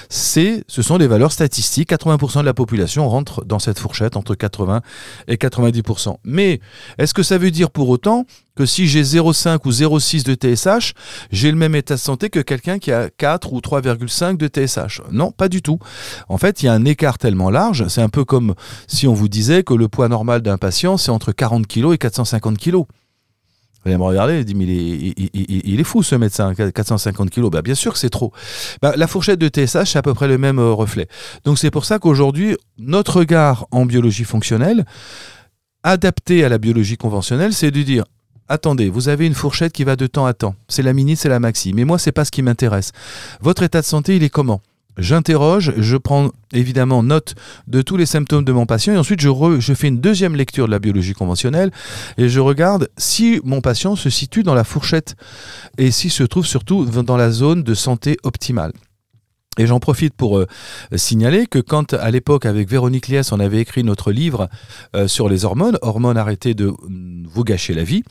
C'est, 0.09 0.63
ce 0.69 0.83
sont 0.83 0.99
des 0.99 1.09
valeurs 1.09 1.33
statistiques. 1.33 1.91
80% 1.91 2.41
de 2.41 2.45
la 2.45 2.55
population 2.55 3.09
rentre 3.09 3.45
dans 3.45 3.59
cette 3.59 3.81
fourchette 3.81 4.17
entre 4.17 4.37
80 4.37 4.83
et 5.27 5.35
90%. 5.35 6.19
Mais 6.25 6.61
est-ce 6.99 7.13
que 7.13 7.25
ça 7.25 7.39
veut 7.39 7.51
dire 7.51 7.71
pour 7.73 7.89
autant 7.89 8.25
que 8.55 8.67
si 8.67 8.87
j'ai 8.87 9.03
0,5 9.03 9.59
ou 9.65 9.71
0,6 9.71 10.25
de 10.25 10.35
TSH, 10.35 10.93
j'ai 11.33 11.51
le 11.51 11.57
même 11.57 11.75
état 11.75 11.95
de 11.95 12.01
santé 12.01 12.31
que 12.31 12.39
quelqu'un 12.39 12.79
qui 12.79 12.93
a 12.93 13.11
4 13.11 13.53
ou 13.53 13.59
3,5 13.59 14.37
de 14.37 14.47
TSH 14.47 15.03
Non, 15.11 15.33
pas 15.33 15.49
du 15.49 15.61
tout. 15.61 15.79
En 16.29 16.39
fait, 16.39 16.63
il 16.63 16.67
y 16.67 16.69
a 16.69 16.73
un 16.73 16.85
écart 16.85 17.19
tellement 17.19 17.51
large. 17.51 17.89
C'est 17.89 18.03
un 18.03 18.11
peu 18.11 18.25
comme 18.25 18.55
si 18.87 19.09
on 19.09 19.15
vous 19.15 19.29
disait 19.29 19.65
que 19.65 19.75
le 19.75 19.89
poids 19.89 20.09
normal 20.09 20.43
d'un 20.43 20.59
patient, 20.59 20.97
c'est 20.97 21.11
entre 21.11 21.33
40 21.33 21.67
kg 21.67 21.93
et 21.95 21.99
450 21.99 22.59
kg. 22.59 22.85
Allez 23.85 23.97
me 23.97 24.55
mais 24.55 24.65
il 24.65 24.71
est, 24.71 25.15
il, 25.17 25.31
il- 25.35 25.63
il 25.75 25.81
est 25.81 25.85
fou 25.85 26.03
ce 26.03 26.15
médecin, 26.15 26.55
450 26.55 27.31
kilos. 27.31 27.51
Bah, 27.51 27.63
bien 27.63 27.75
sûr 27.75 27.93
que 27.93 27.99
c'est 27.99 28.11
trop. 28.11 28.33
Bah, 28.81 28.93
la 28.97 29.07
fourchette 29.09 29.41
de 29.41 29.49
TSH, 29.49 29.91
c'est 29.93 29.99
à 29.99 30.03
peu 30.03 30.15
près 30.15 30.29
le 30.29 30.39
même 30.39 30.59
euh, 30.61 30.73
reflet. 30.73 31.09
Donc 31.45 31.59
c'est 31.59 31.71
pour 31.71 31.85
ça 31.85 31.99
qu'aujourd'hui, 31.99 32.57
notre 32.79 33.19
regard 33.19 33.67
en 33.73 33.85
biologie 33.87 34.25
fonctionnelle, 34.25 34.85
adapté 35.83 36.45
à 36.45 36.49
la 36.49 36.59
biologie 36.59 36.97
conventionnelle, 36.97 37.53
c'est 37.53 37.71
de 37.73 37.83
dire, 37.83 38.05
attendez, 38.49 38.89
vous 38.89 39.09
avez 39.09 39.27
une 39.27 39.35
fourchette 39.35 39.73
qui 39.73 39.85
va 39.85 39.97
de 39.97 40.07
temps 40.07 40.27
à 40.27 40.33
temps. 40.35 40.55
C'est 40.69 40.83
la 40.83 40.93
mini, 40.93 41.17
c'est 41.17 41.29
la 41.29 41.41
maxi. 41.41 41.73
Mais 41.75 41.85
moi, 41.85 41.99
c'est 41.99 42.13
pas 42.13 42.25
ce 42.25 42.31
qui 42.31 42.43
m'intéresse. 42.43 42.93
Votre 43.41 43.63
état 43.65 43.81
de 43.81 43.87
santé, 43.87 44.17
il 44.17 44.23
est 44.23 44.31
comment? 44.31 44.61
J'interroge, 44.99 45.73
je 45.79 45.97
prends 45.97 46.31
évidemment 46.53 47.03
note 47.03 47.35
de 47.67 47.81
tous 47.81 47.97
les 47.97 48.05
symptômes 48.05 48.45
de 48.45 48.53
mon 48.53 48.67
patient 48.67 48.93
et 48.93 48.99
ensuite 48.99 49.21
je, 49.21 49.31
je 49.59 49.75
fais 49.75 49.89
une 49.89 50.01
deuxième 50.01 50.37
lecture 50.37 50.67
de 50.67 50.71
la 50.71 50.79
biologie 50.79 51.15
conventionnelle 51.15 51.71
et 52.19 52.29
je 52.29 52.41
regarde 52.41 52.89
si 52.99 53.41
mon 53.43 53.63
patient 53.63 53.97
se 53.97 54.11
situe 54.11 54.43
dans 54.43 54.55
la 54.55 54.65
fourchette 54.65 55.17
et 55.79 55.91
s'il 55.91 56.11
se 56.11 56.25
trouve 56.25 56.47
surtout 56.47 56.85
dans 56.85 57.17
la 57.17 57.31
zone 57.31 57.63
de 57.63 57.75
santé 57.75 58.19
optimale. 58.23 58.73
Et 59.59 59.67
j'en 59.67 59.81
profite 59.81 60.15
pour 60.15 60.39
euh, 60.39 60.47
signaler 60.95 61.47
que 61.47 61.59
quand 61.59 61.93
à 61.93 62.11
l'époque 62.11 62.47
avec 62.47 62.69
Véronique 62.69 63.09
Liès 63.09 63.33
on 63.33 63.41
avait 63.41 63.61
écrit 63.61 63.85
notre 63.85 64.11
livre 64.11 64.49
euh, 64.97 65.09
sur 65.09 65.29
les 65.29 65.45
hormones, 65.45 65.79
hormones 65.83 66.17
arrêtées 66.17 66.55
de 66.55 66.69
mm, 66.69 67.27
vous 67.31 67.45
gâcher 67.45 67.75
la 67.75 67.85
vie, 67.85 68.03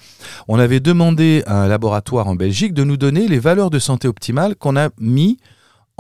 on 0.48 0.60
avait 0.60 0.80
demandé 0.80 1.44
à 1.48 1.64
un 1.64 1.68
laboratoire 1.68 2.28
en 2.28 2.36
Belgique 2.36 2.74
de 2.74 2.84
nous 2.84 2.98
donner 2.98 3.28
les 3.28 3.40
valeurs 3.40 3.72
de 3.72 3.80
santé 3.80 4.08
optimale 4.08 4.56
qu'on 4.56 4.78
a 4.78 4.90
mis 5.00 5.38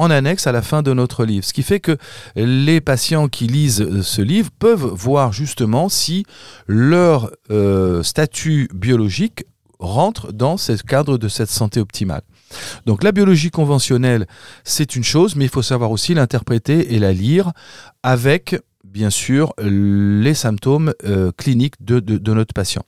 en 0.01 0.09
annexe 0.09 0.47
à 0.47 0.51
la 0.51 0.63
fin 0.63 0.81
de 0.81 0.93
notre 0.93 1.25
livre. 1.25 1.45
Ce 1.45 1.53
qui 1.53 1.61
fait 1.61 1.79
que 1.79 1.95
les 2.35 2.81
patients 2.81 3.27
qui 3.27 3.45
lisent 3.45 3.81
euh, 3.81 4.01
ce 4.01 4.21
livre 4.21 4.49
peuvent 4.57 4.85
voir 4.85 5.31
justement 5.31 5.89
si 5.89 6.25
leur 6.67 7.31
euh, 7.51 8.01
statut 8.01 8.67
biologique 8.73 9.45
rentre 9.79 10.31
dans 10.31 10.57
ce 10.57 10.73
cadre 10.73 11.17
de 11.17 11.27
cette 11.27 11.49
santé 11.49 11.79
optimale. 11.79 12.21
Donc 12.85 13.03
la 13.03 13.11
biologie 13.11 13.51
conventionnelle, 13.51 14.27
c'est 14.63 14.95
une 14.95 15.03
chose, 15.03 15.35
mais 15.35 15.45
il 15.45 15.51
faut 15.51 15.61
savoir 15.61 15.91
aussi 15.91 16.13
l'interpréter 16.15 16.93
et 16.93 16.99
la 16.99 17.13
lire 17.13 17.51
avec, 18.01 18.55
bien 18.83 19.09
sûr, 19.11 19.53
les 19.59 20.33
symptômes 20.33 20.93
euh, 21.05 21.31
cliniques 21.37 21.75
de, 21.83 22.01
notre 22.33 22.53
patient. 22.53 22.83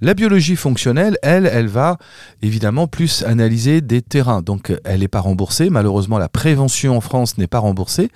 La 0.00 0.14
biologie 0.14 0.56
fonctionnelle, 0.56 1.16
elle, 1.22 1.46
elle 1.46 1.68
va 1.68 1.98
évidemment 2.42 2.86
plus 2.86 3.22
analyser 3.24 3.80
des 3.80 4.02
terrains. 4.02 4.42
Donc 4.42 4.72
elle 4.84 5.00
n'est 5.00 5.08
pas 5.08 5.20
remboursée. 5.20 5.70
Malheureusement, 5.70 6.18
la 6.18 6.28
prévention 6.28 6.96
en 6.96 7.00
France 7.00 7.38
n'est 7.38 7.46
pas 7.46 7.58
remboursée. 7.58 8.10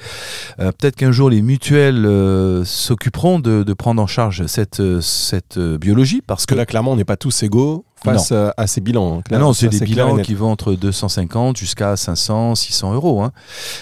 Euh, 0.61 0.73
peut-être 0.73 0.97
qu'un 0.97 1.13
jour 1.13 1.31
les 1.31 1.43
mutuelles 1.43 2.05
euh, 2.07 2.65
s'occuperont 2.65 3.39
de, 3.39 3.63
de, 3.63 3.73
prendre 3.73 4.03
en 4.03 4.07
charge 4.07 4.47
cette, 4.47 4.81
euh, 4.81 5.01
cette 5.01 5.59
biologie. 5.59 6.23
Parce 6.27 6.47
que 6.47 6.55
là, 6.55 6.67
clairement, 6.67 6.93
on 6.93 6.97
n'est 6.97 7.05
pas 7.05 7.17
tous 7.17 7.43
égaux 7.43 7.86
face 8.05 8.31
non. 8.31 8.51
à 8.57 8.67
ces 8.67 8.81
bilans. 8.81 9.23
Ah 9.31 9.39
non, 9.39 9.53
c'est 9.53 9.69
des 9.69 9.81
bilans 9.81 10.19
qui 10.19 10.35
vont 10.35 10.51
entre 10.51 10.75
250 10.75 11.57
jusqu'à 11.57 11.97
500, 11.97 12.55
600 12.55 12.95
euros. 12.95 13.23
Hein. 13.23 13.33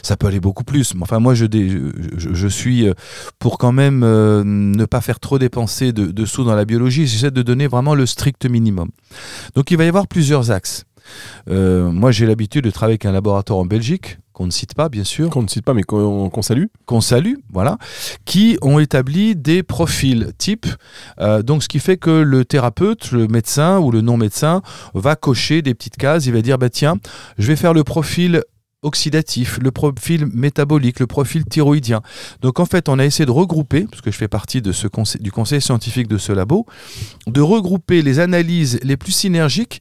Ça 0.03 0.17
peut 0.17 0.27
aller 0.27 0.41
beaucoup 0.41 0.65
plus. 0.65 0.95
Mais 0.95 1.03
enfin, 1.03 1.19
moi, 1.19 1.35
je, 1.35 1.47
je, 2.17 2.33
je 2.33 2.49
suis 2.49 2.87
pour 3.39 3.59
quand 3.59 3.73
même 3.73 4.03
euh, 4.03 4.43
ne 4.45 4.85
pas 4.85 5.01
faire 5.01 5.21
trop 5.21 5.39
dépenser 5.39 5.93
de, 5.93 6.07
de 6.07 6.25
sous 6.25 6.45
dans 6.45 6.55
la 6.55 6.65
biologie. 6.65 7.07
J'essaie 7.07 7.31
de 7.31 7.43
donner 7.43 7.67
vraiment 7.67 7.95
le 7.95 8.07
strict 8.07 8.47
minimum. 8.47 8.91
Donc, 9.55 9.71
il 9.71 9.77
va 9.77 9.85
y 9.85 9.89
avoir 9.89 10.07
plusieurs 10.07 10.51
axes. 10.51 10.85
Euh, 11.49 11.91
moi, 11.91 12.11
j'ai 12.11 12.27
l'habitude 12.27 12.65
de 12.65 12.71
travailler 12.71 12.95
avec 12.95 13.07
un 13.07 13.13
laboratoire 13.13 13.59
en 13.59 13.67
Belgique, 13.67 14.19
qu'on 14.35 14.47
ne 14.47 14.51
cite 14.51 14.75
pas, 14.75 14.91
bien 14.91 15.05
sûr. 15.05 15.31
Qu'on 15.31 15.43
ne 15.43 15.49
cite 15.49 15.65
pas, 15.65 15.73
mais 15.73 15.85
qu'on 15.85 16.29
qu 16.29 16.43
salue. 16.43 16.67
Qu'on 16.85 17.01
salue, 17.01 17.35
voilà. 17.51 17.79
Qui 18.27 18.59
ont 18.61 18.79
établi 18.79 19.35
des 19.37 19.63
profils 19.63 20.33
types. 20.37 20.67
Euh, 21.21 21.43
donc, 21.43 21.63
ce 21.63 21.69
qui 21.69 21.79
fait 21.79 21.97
que 21.97 22.11
le 22.11 22.45
thérapeute, 22.45 23.13
le 23.13 23.29
médecin 23.29 23.79
ou 23.79 23.91
le 23.91 24.03
non-médecin 24.03 24.61
va 24.93 25.17
cocher 25.17 25.63
des 25.63 25.73
petites 25.73 25.97
cases. 25.97 26.27
Il 26.27 26.33
va 26.33 26.43
dire, 26.43 26.59
bah, 26.59 26.69
tiens, 26.69 26.97
je 27.39 27.47
vais 27.47 27.57
faire 27.57 27.73
le 27.73 27.85
profil 27.85 28.43
oxydatif, 28.83 29.59
le 29.63 29.71
profil 29.71 30.27
métabolique, 30.27 31.01
le 31.01 31.07
profil 31.07 31.47
thyroïdien. 31.47 32.03
Donc 32.43 32.61
en 32.61 32.67
fait, 32.67 32.91
on 32.91 32.99
a 32.99 33.05
essayé 33.07 33.25
de 33.25 33.31
regrouper, 33.31 33.87
parce 33.91 34.03
que 34.03 34.11
je 34.11 34.17
fais 34.19 34.29
partie 34.29 34.61
de 34.61 34.73
ce 34.73 34.89
conseil, 34.89 35.23
du 35.23 35.33
conseil 35.33 35.63
scientifique 35.63 36.07
de 36.07 36.19
ce 36.19 36.33
labo, 36.33 36.67
de 37.27 37.41
regrouper 37.41 38.03
les 38.03 38.19
analyses 38.19 38.79
les 38.83 38.99
plus 38.99 39.13
synergiques 39.13 39.81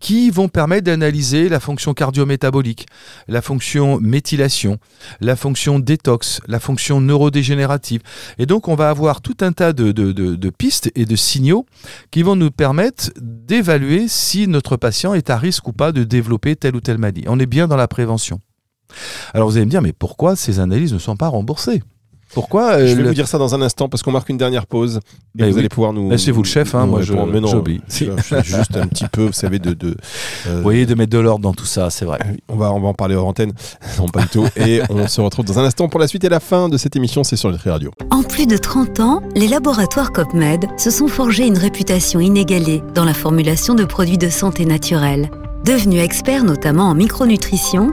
qui 0.00 0.30
vont 0.30 0.48
permettre 0.48 0.84
d'analyser 0.84 1.48
la 1.48 1.60
fonction 1.60 1.94
cardiométabolique, 1.94 2.86
la 3.28 3.40
fonction 3.40 3.98
méthylation, 4.00 4.78
la 5.20 5.36
fonction 5.36 5.78
détox, 5.78 6.40
la 6.46 6.60
fonction 6.60 7.00
neurodégénérative. 7.00 8.02
Et 8.38 8.46
donc 8.46 8.68
on 8.68 8.74
va 8.74 8.90
avoir 8.90 9.20
tout 9.20 9.36
un 9.40 9.52
tas 9.52 9.72
de, 9.72 10.50
pistes 10.50 10.90
et 10.94 11.06
de 11.06 11.16
signaux 11.16 11.64
qui 12.10 12.22
vont 12.22 12.36
nous 12.36 12.50
permettre 12.50 13.10
d'évaluer 13.20 14.08
si 14.08 14.46
notre 14.46 14.76
patient 14.76 15.14
est 15.14 15.30
à 15.30 15.38
risque 15.38 15.68
ou 15.68 15.72
pas 15.72 15.92
de 15.92 16.04
développer 16.04 16.56
telle 16.56 16.76
ou 16.76 16.80
telle 16.80 16.98
maladie. 16.98 17.24
On 17.26 17.38
est 17.38 17.46
bien 17.46 17.68
dans 17.68 17.76
la 17.76 17.88
prévention. 17.88 18.40
Alors 19.32 19.48
vous 19.48 19.56
allez 19.56 19.66
me 19.66 19.70
dire, 19.70 19.82
mais 19.82 19.92
pourquoi 19.92 20.36
ces 20.36 20.60
analyses 20.60 20.92
ne 20.92 20.98
sont 20.98 21.16
pas 21.16 21.28
remboursées? 21.28 21.82
Pourquoi 22.34 22.72
euh, 22.74 22.86
Je 22.86 22.94
vais 22.94 23.02
le... 23.02 23.08
vous 23.08 23.14
dire 23.14 23.28
ça 23.28 23.38
dans 23.38 23.54
un 23.54 23.62
instant 23.62 23.88
parce 23.88 24.02
qu'on 24.02 24.10
marque 24.12 24.28
une 24.28 24.36
dernière 24.36 24.66
pause. 24.66 24.96
Et 25.36 25.38
Ben 25.38 25.46
vous 25.48 25.54
oui. 25.54 25.60
allez 25.60 25.68
pouvoir 25.68 25.92
nous. 25.92 26.10
Laissez-vous 26.10 26.42
le 26.42 26.48
chef, 26.48 26.74
hein, 26.74 26.86
moi 26.86 27.00
je 27.02 27.12
répondre. 27.12 27.32
Mais 27.32 27.40
non, 27.40 27.48
j'obéis. 27.48 27.80
je- 27.88 28.04
je 28.16 28.22
suis 28.42 28.56
juste 28.56 28.76
un 28.76 28.86
petit 28.86 29.06
peu, 29.10 29.26
vous 29.26 29.32
savez, 29.32 29.58
de. 29.58 29.72
de 29.72 29.96
euh, 30.48 30.56
Vous 30.56 30.62
voyez, 30.62 30.84
de 30.86 30.94
mettre 30.94 31.10
de 31.12 31.18
l'ordre 31.18 31.42
dans 31.42 31.54
tout 31.54 31.64
ça, 31.66 31.90
c'est 31.90 32.04
vrai. 32.04 32.18
on 32.48 32.56
va, 32.56 32.72
on 32.72 32.80
va 32.80 32.88
en 32.88 32.94
parler 32.94 33.14
hors 33.14 33.26
antenne. 33.26 33.52
Non, 33.98 34.08
pas 34.08 34.22
du 34.22 34.28
tout. 34.28 34.46
Et 34.56 34.80
on 34.90 35.06
se 35.08 35.20
retrouve 35.20 35.44
dans 35.44 35.58
un 35.58 35.64
instant 35.64 35.88
pour 35.88 36.00
la 36.00 36.08
suite 36.08 36.24
et 36.24 36.28
la 36.28 36.40
fin 36.40 36.68
de 36.68 36.76
cette 36.76 36.96
émission. 36.96 37.22
C'est 37.24 37.36
sur 37.36 37.50
Nutri 37.50 37.70
Radio. 37.70 37.90
En 38.10 38.22
plus 38.22 38.46
de 38.46 38.56
30 38.56 39.00
ans, 39.00 39.22
les 39.36 39.46
laboratoires 39.48 40.12
COPMED 40.12 40.66
se 40.76 40.90
sont 40.90 41.08
forgés 41.08 41.46
une 41.46 41.58
réputation 41.58 42.20
inégalée 42.20 42.82
dans 42.94 43.04
la 43.04 43.14
formulation 43.14 43.74
de 43.74 43.84
produits 43.84 44.18
de 44.18 44.28
santé 44.28 44.64
naturelle. 44.64 45.30
Devenus 45.64 46.02
experts 46.02 46.44
notamment 46.44 46.84
en 46.90 46.94
micronutrition, 46.94 47.92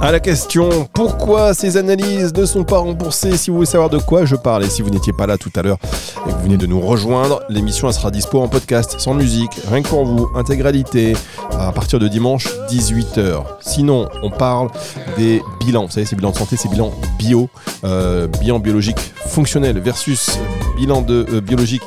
À 0.00 0.12
la 0.12 0.20
question 0.20 0.88
pourquoi 0.92 1.54
ces 1.54 1.76
analyses 1.76 2.32
ne 2.32 2.46
sont 2.46 2.62
pas 2.62 2.78
remboursées 2.78 3.36
Si 3.36 3.50
vous 3.50 3.56
voulez 3.56 3.66
savoir 3.66 3.90
de 3.90 3.98
quoi 3.98 4.24
je 4.24 4.36
parle 4.36 4.64
et 4.64 4.70
si 4.70 4.80
vous 4.80 4.90
n'étiez 4.90 5.12
pas 5.12 5.26
là 5.26 5.36
tout 5.36 5.50
à 5.56 5.62
l'heure 5.62 5.78
et 6.26 6.30
que 6.30 6.36
vous 6.36 6.42
venez 6.42 6.56
de 6.56 6.66
nous 6.66 6.80
rejoindre, 6.80 7.42
l'émission 7.48 7.90
sera 7.90 8.12
dispo 8.12 8.40
en 8.40 8.46
podcast, 8.48 8.96
sans 8.98 9.14
musique, 9.14 9.50
rien 9.68 9.82
que 9.82 9.88
pour 9.88 10.04
vous, 10.04 10.28
intégralité, 10.36 11.14
à 11.50 11.72
partir 11.72 11.98
de 11.98 12.06
dimanche 12.06 12.46
18h. 12.70 13.42
Sinon, 13.60 14.08
on 14.22 14.30
parle 14.30 14.68
des 15.16 15.42
bilans. 15.60 15.86
Vous 15.86 15.92
savez, 15.92 16.06
ces 16.06 16.14
bilans 16.14 16.30
de 16.30 16.36
santé, 16.36 16.56
ces 16.56 16.68
bilans 16.68 16.92
bio, 17.18 17.48
euh, 17.82 18.28
bilan 18.40 18.60
biologique 18.60 18.98
fonctionnel 19.26 19.80
versus 19.80 20.38
bilan 20.76 21.02
de 21.02 21.26
euh, 21.32 21.40
biologique 21.40 21.82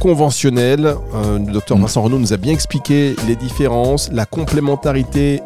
conventionnel. 0.00 0.86
Euh, 0.86 1.38
le 1.38 1.52
docteur 1.52 1.78
Mm. 1.78 1.82
Vincent 1.82 2.02
Renaud 2.02 2.18
nous 2.18 2.32
a 2.32 2.36
bien 2.36 2.52
expliqué 2.52 3.16
les 3.26 3.36
différences, 3.36 4.08
la 4.12 4.24
complémentarité 4.24 5.42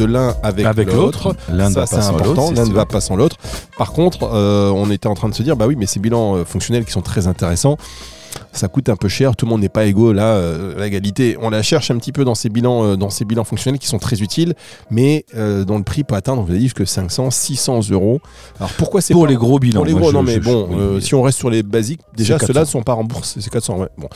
de 0.00 0.06
l'un 0.06 0.34
avec, 0.42 0.64
Avec 0.64 0.92
l'autre, 0.92 1.36
l'un 1.52 1.70
Ça, 1.70 1.80
va 1.80 1.86
c'est 1.86 1.96
important, 1.96 2.50
l'un 2.52 2.66
ne 2.66 2.72
va 2.72 2.86
pas 2.86 3.00
sans 3.00 3.16
l'autre. 3.16 3.36
Par 3.76 3.92
contre, 3.92 4.30
euh, 4.32 4.70
on 4.70 4.90
était 4.90 5.06
en 5.06 5.14
train 5.14 5.28
de 5.28 5.34
se 5.34 5.42
dire, 5.42 5.56
bah 5.56 5.66
oui, 5.66 5.76
mais 5.76 5.86
ces 5.86 6.00
bilans 6.00 6.36
euh, 6.36 6.44
fonctionnels 6.44 6.84
qui 6.84 6.92
sont 6.92 7.02
très 7.02 7.26
intéressants, 7.26 7.76
ça 8.52 8.68
coûte 8.68 8.88
un 8.88 8.96
peu 8.96 9.08
cher, 9.08 9.36
tout 9.36 9.46
le 9.46 9.50
monde 9.50 9.60
n'est 9.60 9.68
pas 9.68 9.84
égaux 9.86 10.12
là, 10.12 10.34
euh, 10.34 10.78
l'égalité. 10.78 11.36
On 11.40 11.50
la 11.50 11.62
cherche 11.62 11.90
un 11.90 11.96
petit 11.98 12.12
peu 12.12 12.24
dans 12.24 12.34
ces 12.34 12.48
bilans, 12.48 12.84
euh, 12.84 12.96
dans 12.96 13.10
ces 13.10 13.24
bilans 13.24 13.44
fonctionnels 13.44 13.78
qui 13.78 13.86
sont 13.86 13.98
très 13.98 14.20
utiles, 14.22 14.54
mais 14.90 15.24
euh, 15.36 15.64
dont 15.64 15.78
le 15.78 15.84
prix 15.84 16.04
peut 16.04 16.14
atteindre, 16.14 16.42
vous 16.42 16.50
avez 16.50 16.58
dit, 16.60 16.70
que 16.72 16.84
500, 16.84 17.30
600 17.30 17.90
euros. 17.90 18.20
Alors 18.58 18.70
pourquoi 18.72 19.00
c'est 19.00 19.12
Pour 19.14 19.24
pas- 19.24 19.30
les 19.30 19.36
gros 19.36 19.58
bilans. 19.58 19.80
pour 19.80 19.86
les 19.86 19.92
moi, 19.92 20.00
gros, 20.00 20.10
je- 20.10 20.14
non 20.16 20.22
mais 20.22 20.34
je- 20.34 20.40
bon, 20.40 20.68
oui. 20.96 21.02
si 21.02 21.14
on 21.14 21.22
reste 21.22 21.38
sur 21.38 21.50
les 21.50 21.62
basiques, 21.62 22.00
déjà 22.16 22.38
ceux-là 22.38 22.60
ne 22.60 22.64
400. 22.64 22.72
sont 22.72 22.82
pas 22.82 22.92
remboursés, 22.94 23.40
c'est 23.40 23.50
400, 23.50 23.78
ouais. 23.78 23.88
Bon, 23.98 24.08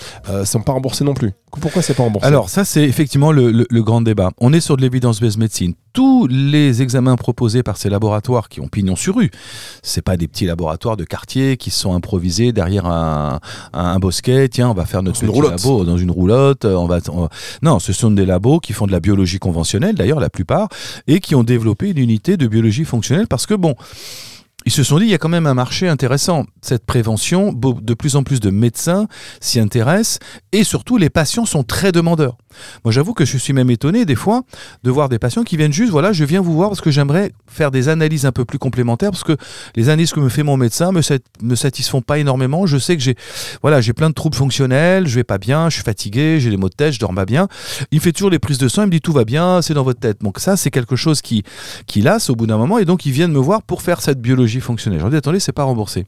sont 0.44 0.60
pas 0.62 0.72
remboursés 0.72 1.04
non 1.04 1.14
plus. 1.14 1.32
Pourquoi 1.60 1.82
c'est 1.82 1.94
pas 1.94 2.02
remboursé? 2.02 2.26
Alors 2.26 2.48
ça 2.50 2.64
c'est 2.64 2.82
effectivement 2.82 3.30
le, 3.32 3.50
le- 3.52 3.66
le 3.70 3.82
grand 3.82 4.00
débat. 4.00 4.30
On 4.38 4.52
est 4.52 4.60
sur 4.60 4.76
de 4.76 4.82
l'évidence-based 4.82 5.38
médecine. 5.38 5.74
Tous 5.94 6.26
les 6.26 6.82
examens 6.82 7.14
proposés 7.14 7.62
par 7.62 7.76
ces 7.76 7.88
laboratoires 7.88 8.48
qui 8.48 8.60
ont 8.60 8.66
pignon 8.66 8.96
sur 8.96 9.14
rue, 9.14 9.30
c'est 9.80 10.02
pas 10.02 10.16
des 10.16 10.26
petits 10.26 10.44
laboratoires 10.44 10.96
de 10.96 11.04
quartier 11.04 11.56
qui 11.56 11.70
se 11.70 11.78
sont 11.78 11.94
improvisés 11.94 12.50
derrière 12.52 12.86
un, 12.86 13.38
un, 13.72 13.98
bosquet. 14.00 14.48
Tiens, 14.48 14.70
on 14.70 14.74
va 14.74 14.86
faire 14.86 15.04
notre 15.04 15.20
petit 15.20 15.30
roulotte. 15.30 15.52
labo 15.52 15.84
dans 15.84 15.96
une 15.96 16.10
roulotte. 16.10 16.64
On 16.64 16.88
va, 16.88 16.98
on 17.12 17.22
va- 17.22 17.28
Non, 17.62 17.78
ce 17.78 17.92
sont 17.92 18.10
des 18.10 18.26
labos 18.26 18.58
qui 18.58 18.72
font 18.72 18.88
de 18.88 18.92
la 18.92 18.98
biologie 18.98 19.38
conventionnelle, 19.38 19.94
d'ailleurs 19.94 20.18
la 20.18 20.30
plupart, 20.30 20.68
et 21.06 21.20
qui 21.20 21.36
ont 21.36 21.44
développé 21.44 21.90
une 21.90 21.98
unité 21.98 22.36
de 22.36 22.48
biologie 22.48 22.84
fonctionnelle 22.84 23.28
parce 23.28 23.46
que 23.46 23.54
bon. 23.54 23.76
Ils 24.66 24.72
se 24.72 24.82
sont 24.82 24.98
dit, 24.98 25.04
il 25.04 25.10
y 25.10 25.14
a 25.14 25.18
quand 25.18 25.28
même 25.28 25.46
un 25.46 25.52
marché 25.52 25.88
intéressant. 25.88 26.46
Cette 26.62 26.86
prévention, 26.86 27.52
de 27.52 27.92
plus 27.92 28.16
en 28.16 28.22
plus 28.22 28.40
de 28.40 28.48
médecins 28.48 29.08
s'y 29.38 29.60
intéressent 29.60 30.20
et 30.52 30.64
surtout 30.64 30.96
les 30.96 31.10
patients 31.10 31.44
sont 31.44 31.64
très 31.64 31.92
demandeurs. 31.92 32.38
Moi, 32.84 32.92
j'avoue 32.92 33.14
que 33.14 33.24
je 33.24 33.36
suis 33.36 33.52
même 33.52 33.70
étonné 33.70 34.04
des 34.04 34.14
fois 34.14 34.42
de 34.82 34.90
voir 34.90 35.08
des 35.08 35.18
patients 35.18 35.42
qui 35.42 35.56
viennent 35.56 35.72
juste, 35.72 35.90
voilà, 35.90 36.12
je 36.12 36.24
viens 36.24 36.40
vous 36.40 36.54
voir 36.54 36.68
parce 36.68 36.80
que 36.80 36.90
j'aimerais 36.90 37.32
faire 37.46 37.70
des 37.70 37.88
analyses 37.88 38.26
un 38.26 38.32
peu 38.32 38.44
plus 38.44 38.58
complémentaires 38.58 39.10
parce 39.10 39.24
que 39.24 39.36
les 39.76 39.88
analyses 39.88 40.12
que 40.12 40.20
me 40.20 40.28
fait 40.28 40.42
mon 40.42 40.56
médecin 40.56 40.92
me, 40.92 41.00
me 41.42 41.54
satisfont 41.54 42.02
pas 42.02 42.18
énormément. 42.18 42.66
Je 42.66 42.78
sais 42.78 42.96
que 42.96 43.02
j'ai, 43.02 43.16
voilà, 43.62 43.80
j'ai 43.80 43.92
plein 43.92 44.10
de 44.10 44.14
troubles 44.14 44.36
fonctionnels, 44.36 45.06
je 45.06 45.14
vais 45.14 45.24
pas 45.24 45.38
bien, 45.38 45.68
je 45.70 45.76
suis 45.76 45.84
fatigué, 45.84 46.38
j'ai 46.40 46.50
des 46.50 46.56
maux 46.56 46.68
de 46.68 46.74
tête, 46.74 46.92
je 46.92 47.00
dors 47.00 47.14
pas 47.14 47.24
bien. 47.24 47.48
Il 47.90 47.96
me 47.96 48.00
fait 48.00 48.12
toujours 48.12 48.30
les 48.30 48.38
prises 48.38 48.58
de 48.58 48.68
sang, 48.68 48.82
il 48.82 48.86
me 48.86 48.90
dit 48.90 49.00
tout 49.00 49.12
va 49.12 49.24
bien, 49.24 49.62
c'est 49.62 49.74
dans 49.74 49.84
votre 49.84 50.00
tête. 50.00 50.20
Donc 50.22 50.38
ça, 50.38 50.56
c'est 50.56 50.70
quelque 50.70 50.96
chose 50.96 51.22
qui, 51.22 51.42
qui 51.86 52.02
lasse 52.02 52.30
au 52.30 52.34
bout 52.34 52.46
d'un 52.46 52.58
moment 52.58 52.78
et 52.78 52.84
donc 52.84 53.06
ils 53.06 53.12
viennent 53.12 53.32
me 53.32 53.38
voir 53.38 53.62
pour 53.62 53.82
faire 53.82 54.00
cette 54.00 54.20
biologie 54.20 54.60
fonctionnelle. 54.60 54.98
Je 54.98 55.04
leur 55.04 55.10
dis 55.10 55.16
attendez, 55.16 55.40
c'est 55.40 55.52
pas 55.52 55.64
remboursé. 55.64 56.04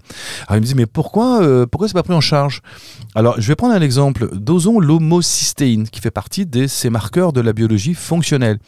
Alors 0.47 0.57
ils 0.57 0.61
me 0.61 0.67
disent 0.67 0.75
mais 0.75 0.87
pourquoi, 0.87 1.43
euh, 1.43 1.67
pourquoi 1.67 1.89
c'est 1.89 1.95
pas 1.95 2.03
pris 2.03 2.15
en 2.15 2.21
charge? 2.21 2.61
Alors 3.15 3.41
je 3.41 3.47
vais 3.49 3.57
prendre 3.57 3.75
un 3.75 3.81
exemple. 3.81 4.29
Dosons 4.33 4.81
l'homocystéine 4.81 5.89
qui 5.89 6.01
fait 6.01 6.11
partie 6.11 6.36
de 6.45 6.67
ces 6.67 6.91
marqueurs 6.91 7.33
de 7.33 7.41
la 7.41 7.53
biologie 7.53 7.95
fonctionnelle, 7.95 8.59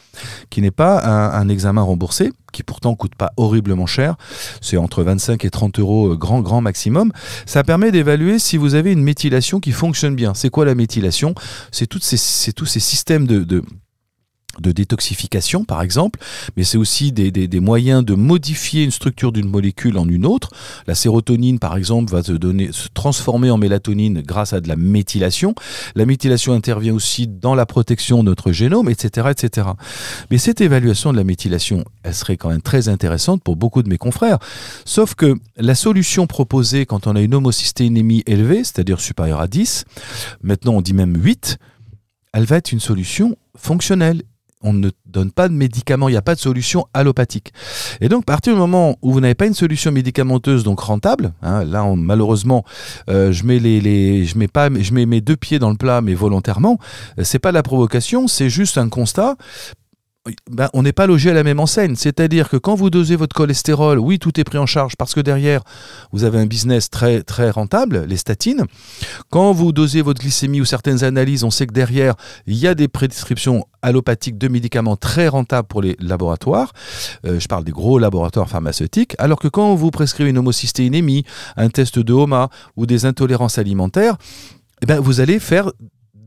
qui 0.49 0.61
n'est 0.61 0.71
pas 0.71 1.05
un, 1.05 1.49
examen 1.49 1.81
remboursé, 1.81 2.31
qui 2.51 2.63
pourtant 2.63 2.95
coûte 2.95 3.15
pas 3.15 3.31
horriblement 3.37 3.85
cher. 3.85 4.15
C'est 4.61 4.77
entre 4.77 5.03
25 5.03 5.45
et 5.45 5.49
30 5.49 5.79
euros 5.79 6.13
euh, 6.13 6.15
grand 6.15 6.41
grand 6.41 6.61
maximum. 6.61 7.11
Ça 7.45 7.63
permet 7.63 7.91
d'évaluer 7.91 8.39
si 8.39 8.57
vous 8.57 8.75
avez 8.75 8.91
une 8.91 9.03
méthylation 9.03 9.59
qui 9.59 9.71
fonctionne 9.71 10.15
bien. 10.15 10.33
C'est 10.33 10.49
quoi 10.49 10.65
la 10.65 10.75
méthylation? 10.75 11.35
C'est 11.71 11.87
tous 11.87 11.99
ces 12.01 12.79
systèmes 12.79 13.27
de 13.27 13.63
de 14.61 14.71
détoxification 14.71 15.63
par 15.63 15.81
exemple, 15.81 16.19
mais 16.57 16.63
c'est 16.63 16.77
aussi 16.77 17.11
des, 17.11 17.59
moyens 17.59 18.05
de 18.05 18.13
modifier 18.13 18.83
une 18.83 18.91
structure 18.91 19.31
d'une 19.31 19.49
molécule 19.49 19.97
en 19.97 20.07
une 20.07 20.25
autre. 20.25 20.49
La 20.87 20.95
sérotonine 20.95 21.59
par 21.59 21.75
exemple 21.75 22.11
va 22.11 22.23
se 22.23 22.33
transformer 22.93 23.51
en 23.51 23.57
mélatonine 23.57 24.21
grâce 24.21 24.53
à 24.53 24.61
de 24.61 24.67
la 24.67 24.75
méthylation. 24.75 25.55
La 25.95 26.05
méthylation 26.05 26.53
intervient 26.53 26.93
aussi 26.93 27.27
dans 27.27 27.55
la 27.55 27.65
protection 27.65 28.23
de 28.23 28.29
notre 28.29 28.51
génome, 28.51 28.89
etc., 28.89 29.29
etc. 29.31 29.67
Mais 30.31 30.37
cette 30.37 30.61
évaluation 30.61 31.11
de 31.11 31.17
la 31.17 31.23
méthylation, 31.23 31.83
elle 32.03 32.15
serait 32.15 32.37
quand 32.37 32.49
même 32.49 32.61
très 32.61 32.89
intéressante 32.89 33.43
pour 33.43 33.55
beaucoup 33.55 33.83
de 33.83 33.89
mes 33.89 33.97
confrères. 33.97 34.39
Sauf 34.85 35.15
que 35.15 35.35
la 35.57 35.75
solution 35.75 36.27
proposée 36.27 36.85
quand 36.85 37.07
on 37.07 37.15
a 37.15 37.21
une 37.21 37.33
homocystéinémie 37.33 38.23
élevée, 38.25 38.63
c'est-à-dire 38.63 38.99
supérieure 38.99 39.41
à 39.41 39.47
10, 39.47 39.85
maintenant 40.41 40.73
on 40.73 40.81
dit 40.81 40.93
même 40.93 41.15
8, 41.21 41.57
elle 42.33 42.45
va 42.45 42.57
être 42.57 42.71
une 42.71 42.79
solution 42.79 43.35
fonctionnelle 43.57 44.23
on 44.61 44.73
ne 44.73 44.89
donne 45.05 45.31
pas 45.31 45.47
de 45.47 45.53
médicaments, 45.53 46.09
il 46.09 46.13
n'y 46.13 46.17
a 46.17 46.21
pas 46.21 46.35
de 46.35 46.39
solution 46.39 46.85
allopathique. 46.93 47.53
Et 48.01 48.09
donc, 48.09 48.23
à 48.23 48.25
partir 48.33 48.53
du 48.53 48.59
moment 48.59 48.97
où 49.01 49.13
vous 49.13 49.21
n'avez 49.21 49.35
pas 49.35 49.45
une 49.45 49.53
solution 49.53 49.91
médicamenteuse 49.91 50.63
donc 50.63 50.79
rentable, 50.81 51.31
hein, 51.41 51.63
là, 51.63 51.83
on- 51.85 51.95
malheureusement, 51.95 52.65
euh, 53.09 53.31
je 53.31 53.43
mets 53.45 53.59
les, 53.59 53.79
les- 53.79 54.25
je 54.25 54.37
mets 54.37 54.47
pas, 54.49 54.69
je 54.73 54.93
mets 54.93 55.05
mes 55.05 55.21
deux 55.21 55.37
pieds 55.37 55.59
dans 55.59 55.69
le 55.69 55.77
plat, 55.77 56.01
mais 56.01 56.13
volontairement. 56.13 56.77
Euh, 57.17 57.23
C'est 57.23 57.39
pas 57.39 57.49
de 57.51 57.55
la 57.55 57.63
provocation, 57.63 58.27
c'est 58.27 58.49
juste 58.49 58.77
un 58.77 58.89
constat. 58.89 59.35
Ben, 60.49 60.69
on 60.73 60.83
n'est 60.83 60.93
pas 60.93 61.07
logé 61.07 61.29
à 61.29 61.33
la 61.33 61.43
même 61.43 61.61
enseigne. 61.61 61.95
C'est-à-dire 61.95 62.49
que 62.49 62.57
quand 62.57 62.75
vous 62.75 62.89
dosez 62.89 63.15
votre 63.15 63.33
cholestérol, 63.33 63.99
oui, 63.99 64.19
tout 64.19 64.37
est 64.39 64.43
pris 64.43 64.57
en 64.57 64.65
charge 64.65 64.95
parce 64.97 65.13
que 65.13 65.21
derrière, 65.21 65.61
vous 66.11 66.25
avez 66.25 66.39
un 66.39 66.45
business 66.45 66.89
très, 66.89 67.23
très 67.23 67.49
rentable, 67.49 68.03
les 68.05 68.17
statines. 68.17 68.65
Quand 69.29 69.53
vous 69.53 69.71
dosez 69.71 70.01
votre 70.01 70.21
glycémie 70.21 70.59
ou 70.59 70.65
certaines 70.65 71.05
analyses, 71.05 71.45
on 71.45 71.51
sait 71.51 71.67
que 71.67 71.73
derrière, 71.73 72.15
il 72.47 72.55
y 72.55 72.67
a 72.67 72.75
des 72.75 72.89
prescriptions 72.89 73.65
allopathiques 73.81 74.37
de 74.37 74.49
médicaments 74.49 74.97
très 74.97 75.29
rentables 75.29 75.67
pour 75.67 75.81
les 75.81 75.95
laboratoires. 75.99 76.73
Euh, 77.25 77.39
je 77.39 77.47
parle 77.47 77.63
des 77.63 77.71
gros 77.71 77.97
laboratoires 77.97 78.49
pharmaceutiques. 78.49 79.15
Alors 79.19 79.39
que 79.39 79.47
quand 79.47 79.73
vous 79.75 79.89
prescrivez 79.89 80.31
une 80.31 80.37
homocystéinémie, 80.37 81.23
un 81.55 81.69
test 81.69 81.97
de 81.97 82.13
HOMA 82.13 82.49
ou 82.75 82.85
des 82.85 83.05
intolérances 83.05 83.57
alimentaires, 83.57 84.17
eh 84.81 84.85
ben, 84.85 84.99
vous 84.99 85.21
allez 85.21 85.39
faire 85.39 85.71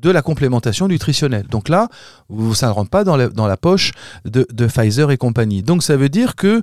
de 0.03 0.11
la 0.11 0.23
complémentation 0.23 0.89
nutritionnelle. 0.89 1.47
Donc 1.49 1.69
là, 1.69 1.89
ça 2.55 2.67
ne 2.67 2.73
rentre 2.73 2.91
pas 2.91 3.05
dans 3.05 3.17
la, 3.17 3.57
poche 3.57 3.93
de, 4.25 4.45
Pfizer 4.67 5.11
et 5.11 5.17
compagnie. 5.17 5.63
Donc 5.63 5.83
ça 5.83 5.97
veut 5.97 6.09
dire 6.09 6.35
que 6.35 6.63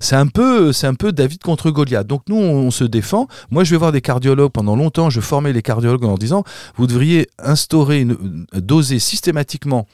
c'est 0.00 0.16
un 0.16 0.26
peu, 0.26 0.72
David 1.12 1.42
contre 1.42 1.70
Goliath. 1.70 2.06
Donc 2.06 2.22
nous, 2.28 2.36
on, 2.36 2.66
on 2.66 2.70
se 2.70 2.84
défend. 2.84 3.28
Moi, 3.50 3.64
je 3.64 3.70
vais 3.70 3.76
voir 3.76 3.92
des 3.92 4.00
cardiologues 4.00 4.52
pendant 4.52 4.76
longtemps. 4.76 5.10
Je 5.10 5.20
formais 5.20 5.52
les 5.52 5.62
cardiologues 5.62 6.04
en 6.04 6.08
leur 6.08 6.18
disant, 6.18 6.44
vous 6.76 6.86
devriez 6.86 7.28
instaurer, 7.38 8.00
une, 8.00 8.46
doser 8.52 8.98
systématiquement 8.98 9.86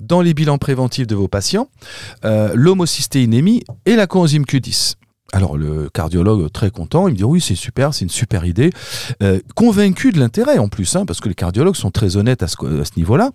dans 0.00 0.20
les 0.20 0.34
bilans 0.34 0.58
préventifs 0.58 1.06
de 1.06 1.14
vos 1.14 1.28
patients 1.28 1.68
euh, 2.24 2.52
l'homocystéinémie 2.54 3.64
et 3.86 3.96
la 3.96 4.06
coenzyme 4.06 4.44
Q10. 4.44 4.96
Alors 5.34 5.56
le 5.56 5.90
cardiologue 5.92 6.48
très 6.52 6.70
content, 6.70 7.08
il 7.08 7.14
me 7.14 7.16
dit 7.16 7.24
oui 7.24 7.40
c'est 7.40 7.56
super, 7.56 7.92
c'est 7.92 8.04
une 8.04 8.10
super 8.10 8.44
idée, 8.44 8.70
Euh, 9.20 9.40
convaincu 9.56 10.12
de 10.12 10.20
l'intérêt 10.20 10.58
en 10.58 10.68
plus, 10.68 10.94
hein, 10.94 11.04
parce 11.06 11.20
que 11.20 11.28
les 11.28 11.34
cardiologues 11.34 11.74
sont 11.74 11.90
très 11.90 12.16
honnêtes 12.16 12.44
à 12.44 12.46
ce, 12.46 12.56
niveau-là. 12.96 13.32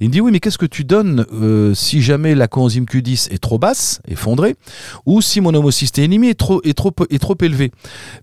Il 0.00 0.08
me 0.08 0.12
dit 0.12 0.22
oui 0.22 0.32
mais 0.32 0.40
qu'est-ce 0.40 0.56
que 0.56 0.64
tu 0.64 0.84
donnes 0.84 1.26
euh, 1.34 1.74
si 1.74 2.00
jamais 2.00 2.34
la 2.34 2.48
coenzyme 2.48 2.86
Q10 2.86 3.30
est 3.30 3.38
trop 3.38 3.58
basse, 3.58 4.00
effondrée, 4.08 4.56
ou 5.04 5.20
si 5.20 5.42
mon 5.42 5.52
homocystéinémie 5.52 6.28
est 6.28 6.38
trop, 6.38 6.62
est 6.64 6.72
trop, 6.72 6.92
est 7.10 7.18
trop 7.18 7.36
élevée? 7.42 7.70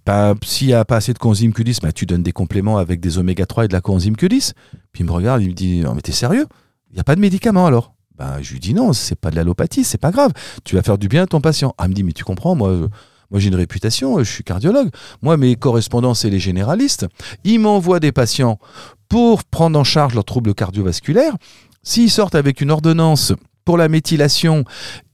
Ben, 0.07 0.33
S'il 0.43 0.67
n'y 0.67 0.73
a 0.73 0.83
pas 0.83 0.95
assez 0.95 1.13
de 1.13 1.19
coenzyme 1.19 1.51
Q10, 1.51 1.83
ben, 1.83 1.91
tu 1.91 2.07
donnes 2.07 2.23
des 2.23 2.31
compléments 2.31 2.79
avec 2.79 2.99
des 2.99 3.19
oméga 3.19 3.45
3 3.45 3.65
et 3.65 3.67
de 3.67 3.73
la 3.73 3.81
coenzyme 3.81 4.15
Q10. 4.15 4.53
Puis 4.91 5.03
il 5.03 5.05
me 5.05 5.11
regarde, 5.11 5.43
il 5.43 5.49
me 5.49 5.53
dit 5.53 5.81
non 5.81 5.93
mais 5.93 6.01
t'es 6.01 6.13
sérieux? 6.13 6.47
Il 6.89 6.95
n'y 6.95 6.99
a 6.99 7.03
pas 7.03 7.15
de 7.15 7.21
médicament 7.21 7.67
alors? 7.67 7.93
Ben, 8.17 8.39
je 8.41 8.51
lui 8.51 8.59
dis 8.59 8.73
non, 8.73 8.91
c'est 8.91 9.15
pas 9.15 9.29
de 9.29 9.35
l'allopathie, 9.35 9.83
c'est 9.83 9.99
pas 9.99 10.11
grave. 10.11 10.33
Tu 10.65 10.75
vas 10.75 10.81
faire 10.81 10.97
du 10.97 11.07
bien 11.07 11.23
à 11.23 11.27
ton 11.27 11.39
patient. 11.39 11.75
Ah, 11.77 11.85
il 11.85 11.91
me 11.91 11.93
dit, 11.93 12.03
mais 12.03 12.11
tu 12.11 12.25
comprends, 12.25 12.53
moi, 12.53 12.89
moi 13.31 13.39
j'ai 13.39 13.49
une 13.49 13.55
réputation, 13.55 14.17
je 14.19 14.31
suis 14.31 14.43
cardiologue. 14.43 14.89
Moi, 15.21 15.37
mes 15.37 15.55
correspondants, 15.55 16.13
c'est 16.13 16.29
les 16.29 16.39
généralistes. 16.39 17.07
Ils 17.43 17.59
m'envoient 17.59 17.99
des 17.99 18.11
patients 18.11 18.59
pour 19.07 19.43
prendre 19.43 19.77
en 19.77 19.83
charge 19.83 20.15
leurs 20.15 20.25
troubles 20.25 20.53
cardiovasculaires. 20.53 21.35
S'ils 21.83 22.11
sortent 22.11 22.35
avec 22.35 22.61
une 22.61 22.71
ordonnance 22.71 23.33
pour 23.65 23.77
la 23.77 23.87
méthylation 23.87 24.63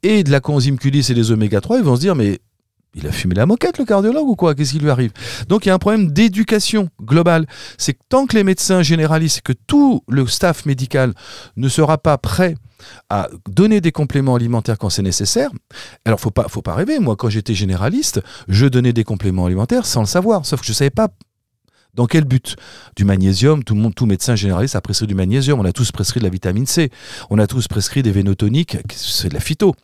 et 0.04 0.24
de 0.24 0.32
la 0.32 0.40
coenzyme 0.40 0.76
Q10 0.76 1.12
et 1.12 1.16
des 1.16 1.32
oméga 1.32 1.62
3, 1.62 1.78
ils 1.78 1.84
vont 1.84 1.96
se 1.96 2.02
dire, 2.02 2.16
mais 2.16 2.40
il 2.96 3.06
a 3.08 3.12
fumé 3.12 3.36
la 3.36 3.46
moquette, 3.46 3.78
le 3.78 3.86
cardiologue, 3.86 4.28
ou 4.28 4.36
quoi? 4.36 4.56
Qu'est-ce 4.56 4.72
qui 4.72 4.80
lui 4.80 4.90
arrive? 4.90 5.12
Donc 5.50 5.66
il 5.66 5.70
y 5.70 5.72
a 5.72 5.76
un 5.76 5.80
problème 5.80 6.12
d'éducation 6.12 6.90
globale. 7.02 7.46
C'est 7.78 7.94
que 7.94 8.00
tant 8.10 8.26
que 8.26 8.36
les 8.36 8.44
médecins 8.44 8.82
généralistes, 8.82 9.42
que 9.42 9.54
tout 9.54 10.02
le 10.08 10.26
staff 10.26 10.66
médical 10.66 11.14
ne 11.58 11.68
sera 11.68 11.98
pas 11.98 12.18
prêt 12.18 12.56
à 13.10 13.30
donner 13.50 13.82
des 13.82 13.92
compléments 13.92 14.36
alimentaires 14.36 14.78
quand 14.78 14.90
c'est 14.90 15.02
nécessaire. 15.02 15.50
Alors, 16.06 16.20
faut 16.20 16.32
pas, 16.32 16.48
faut 16.48 16.62
pas 16.62 16.76
rêver. 16.76 17.00
Moi, 17.00 17.16
quand 17.16 17.30
j'étais 17.30 17.54
généraliste, 17.54 18.22
je 18.48 18.66
donnais 18.66 18.94
des 18.94 19.04
compléments 19.04 19.46
alimentaires 19.46 19.86
sans 19.86 20.02
le 20.02 20.08
savoir. 20.08 20.46
Sauf 20.46 20.62
que 20.62 20.66
je 20.66 20.74
savais 20.74 20.90
pas 20.90 21.10
dans 21.96 22.08
quel 22.08 22.26
but 22.26 22.56
Du 22.96 23.06
magnésium, 23.06 23.64
tout, 23.64 23.76
tout 23.96 24.06
médecin 24.06 24.36
généraliste 24.36 24.76
a 24.76 24.82
prescrit 24.82 25.08
du 25.08 25.16
magnésium. 25.16 25.60
On 25.60 25.66
a 25.66 25.72
tous 25.72 25.92
prescrit 25.92 26.20
de 26.20 26.26
la 26.26 26.30
vitamine 26.30 26.66
C. 26.66 26.92
On 27.30 27.40
a 27.40 27.48
tous 27.48 27.68
prescrit 27.68 28.04
des 28.04 28.12
vénotoniques. 28.12 28.78
C'est 28.92 29.30
de 29.30 29.34
la 29.34 29.40
phyto. 29.40 29.76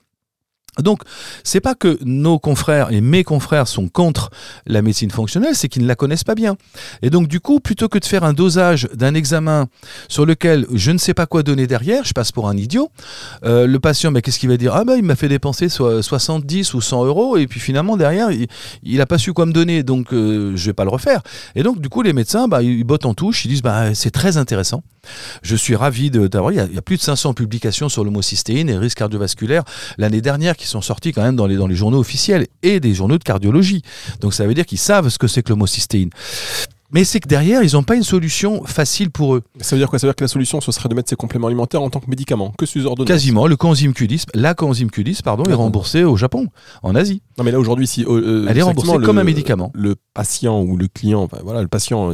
Donc, 0.80 1.02
c'est 1.44 1.60
pas 1.60 1.76
que 1.76 2.00
nos 2.02 2.40
confrères 2.40 2.94
et 2.94 3.02
mes 3.02 3.26
confrères 3.26 3.68
sont 3.68 3.90
contre 3.90 4.30
la 4.66 4.82
médecine 4.82 5.12
fonctionnelle, 5.12 5.54
c'est 5.54 5.68
qu'ils 5.68 5.82
ne 5.82 5.88
la 5.88 5.96
connaissent 5.96 6.24
pas 6.24 6.34
bien. 6.34 6.56
Et 7.02 7.10
donc, 7.10 7.28
du 7.28 7.42
coup, 7.42 7.60
plutôt 7.60 7.90
que 7.90 8.00
de 8.00 8.06
faire 8.06 8.24
un 8.24 8.32
dosage 8.32 8.88
d'un 8.94 9.14
examen 9.14 9.68
sur 10.08 10.26
lequel 10.26 10.66
je 10.74 10.92
ne 10.92 10.98
sais 10.98 11.14
pas 11.14 11.26
quoi 11.26 11.44
donner 11.44 11.68
derrière, 11.68 12.06
je 12.06 12.14
passe 12.14 12.32
pour 12.32 12.48
un 12.48 12.56
idiot, 12.56 12.90
euh, 13.44 13.68
le 13.68 13.80
patient, 13.80 14.14
qu'est-ce 14.14 14.40
qu'il 14.40 14.48
va 14.48 14.56
dire? 14.56 14.74
Ah, 14.74 14.86
bah, 14.86 14.96
il 14.96 15.04
m'a 15.04 15.18
fait 15.18 15.28
dépenser 15.28 15.68
so 15.68 16.02
70 16.02 16.74
ou 16.74 16.80
100 16.80 17.06
euros, 17.06 17.36
et 17.36 17.48
puis 17.48 17.60
finalement, 17.60 17.98
derrière, 17.98 18.30
il 18.32 18.98
n'a 18.98 19.06
pas 19.06 19.18
su 19.18 19.34
quoi 19.34 19.46
me 19.46 19.52
donner, 19.52 19.84
donc 19.84 20.14
euh, 20.14 20.54
je 20.56 20.66
vais 20.68 20.74
pas 20.74 20.86
le 20.86 20.90
refaire. 20.90 21.22
Et 21.56 21.64
donc, 21.64 21.82
du 21.82 21.90
coup, 21.90 22.02
les 22.02 22.14
médecins, 22.14 22.48
bah, 22.48 22.64
ils 22.64 22.86
bottent 22.86 23.06
en 23.06 23.14
touche, 23.14 23.44
ils 23.44 23.50
disent 23.50 23.62
bah, 23.62 23.94
C'est 23.94 24.12
très 24.12 24.38
intéressant. 24.38 24.84
Je 25.42 25.56
suis 25.56 25.76
ravi 25.76 26.12
d'avoir. 26.12 26.52
Il, 26.52 26.68
il, 26.70 26.76
y 26.76 26.78
a 26.78 26.82
plus 26.82 26.98
de 26.98 27.02
500 27.02 27.34
publications 27.34 27.90
sur 27.90 28.04
l'homocystéine 28.04 28.70
et 28.70 28.74
les 28.74 28.78
risques 28.78 28.98
cardiovasculaires 28.98 29.64
l'année 29.98 30.22
dernière 30.22 30.56
qui 30.56 30.68
sont 30.68 30.82
sortis 30.82 31.12
quand 31.12 31.24
même 31.24 31.36
dans 31.36 31.48
les, 31.48 31.56
dans 31.56 31.68
les 31.68 31.76
journaux 31.76 32.00
officiels 32.00 32.48
et 32.64 32.80
des 32.80 32.94
journaux 32.94 33.18
de 33.18 33.24
cardiologie. 33.24 33.82
Donc 34.20 34.34
ça 34.34 34.46
veut 34.46 34.54
dire 34.54 34.66
qu'ils 34.66 34.78
savent 34.78 35.10
ce 35.10 35.18
que 35.18 35.28
c'est 35.28 35.44
que 35.44 35.50
l'homocystéine. 35.50 36.10
Mais 36.94 37.06
c'est 37.06 37.22
que 37.22 37.28
derrière, 37.28 37.64
ils 37.64 37.74
n'ont 37.74 37.84
pas 37.84 37.96
une 37.96 38.04
solution 38.04 38.66
facile 38.66 39.12
pour 39.12 39.36
eux. 39.36 39.44
Ça 39.62 39.76
veut 39.76 39.80
dire 39.80 39.90
quoi? 39.90 39.98
Ça 39.98 40.08
veut 40.08 40.12
dire 40.12 40.16
que 40.18 40.26
la 40.26 40.28
solution, 40.28 40.60
ce 40.60 40.74
serait 40.74 40.90
de 40.90 40.94
mettre 40.94 41.10
ces 41.10 41.16
compléments 41.16 41.48
alimentaires 41.48 41.82
en 41.82 41.90
tant 41.90 42.02
que 42.02 42.10
médicament, 42.10 42.54
que 42.58 42.66
sous 42.66 42.86
ordonnance 42.86 43.08
Quasiment. 43.08 43.48
Le 43.48 43.56
coenzyme 43.56 43.94
Q10, 43.94 44.26
la 44.34 44.54
coenzyme 44.54 44.90
Q10, 44.90 45.22
pardon, 45.24 45.46
est 45.46 45.54
remboursée 45.54 46.04
au 46.04 46.18
Japon, 46.18 46.48
en 46.84 46.94
Asie. 46.94 47.22
Non, 47.38 47.46
mais 47.46 47.52
là 47.52 47.60
aujourd'hui, 47.60 47.88
si 47.88 48.04
euh, 48.06 48.46
elle 48.50 48.58
est 48.58 48.62
remboursée 48.62 48.98
le, 48.98 49.06
comme 49.06 49.20
un 49.20 49.24
médicament. 49.24 49.72
Le 49.74 49.96
patient 50.14 50.62
ou 50.62 50.76
le 50.76 50.90
client, 50.90 51.30
voilà, 51.44 51.62
le 51.62 51.70
patient, 51.70 52.12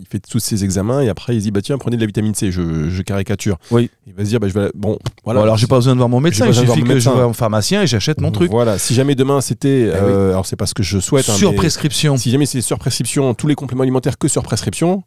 il 0.00 0.06
fait 0.08 0.18
tous 0.18 0.38
ses 0.38 0.64
examens 0.64 1.00
et 1.02 1.08
après 1.08 1.36
il 1.36 1.42
dit 1.42 1.50
bah 1.50 1.62
tiens, 1.62 1.78
prenez 1.78 1.96
de 1.96 2.00
la 2.02 2.06
vitamine 2.06 2.34
C. 2.34 2.50
Je, 2.50 2.88
je 2.88 3.02
caricature. 3.02 3.58
Oui. 3.70 3.90
Il 4.06 4.14
va 4.14 4.24
se 4.24 4.28
dire 4.30 4.40
bah 4.40 4.48
je 4.48 4.54
vais 4.54 4.70
bon 4.74 4.98
voilà. 5.24 5.40
Bon, 5.40 5.44
alors 5.44 5.56
j'ai 5.56 5.66
pas 5.66 5.76
besoin 5.76 5.92
de 5.92 5.98
voir 5.98 6.08
mon 6.08 6.20
médecin. 6.20 6.46
Il 6.46 6.54
suffit 6.54 6.82
que 6.82 6.98
je 6.98 7.08
vois 7.10 7.24
un 7.24 7.32
pharmacien 7.32 7.82
et 7.82 7.86
j'achète 7.86 8.20
mon 8.20 8.30
truc. 8.30 8.50
Voilà. 8.50 8.78
Si 8.78 8.94
jamais 8.94 9.14
demain 9.14 9.40
c'était, 9.40 9.82
eh 9.82 9.90
euh, 9.94 10.26
oui. 10.26 10.30
alors 10.32 10.46
c'est 10.46 10.56
pas 10.56 10.66
ce 10.66 10.74
que 10.74 10.82
je 10.82 10.98
souhaite. 10.98 11.24
Sur 11.26 11.50
hein, 11.50 11.54
prescription. 11.54 12.16
Si 12.16 12.30
jamais 12.30 12.46
c'est 12.46 12.60
sur 12.60 12.78
prescription, 12.78 13.34
tous 13.34 13.46
les 13.46 13.54
compléments 13.54 13.82
alimentaires 13.82 14.18
que 14.18 14.28
sur 14.28 14.42
prescription. 14.42 15.04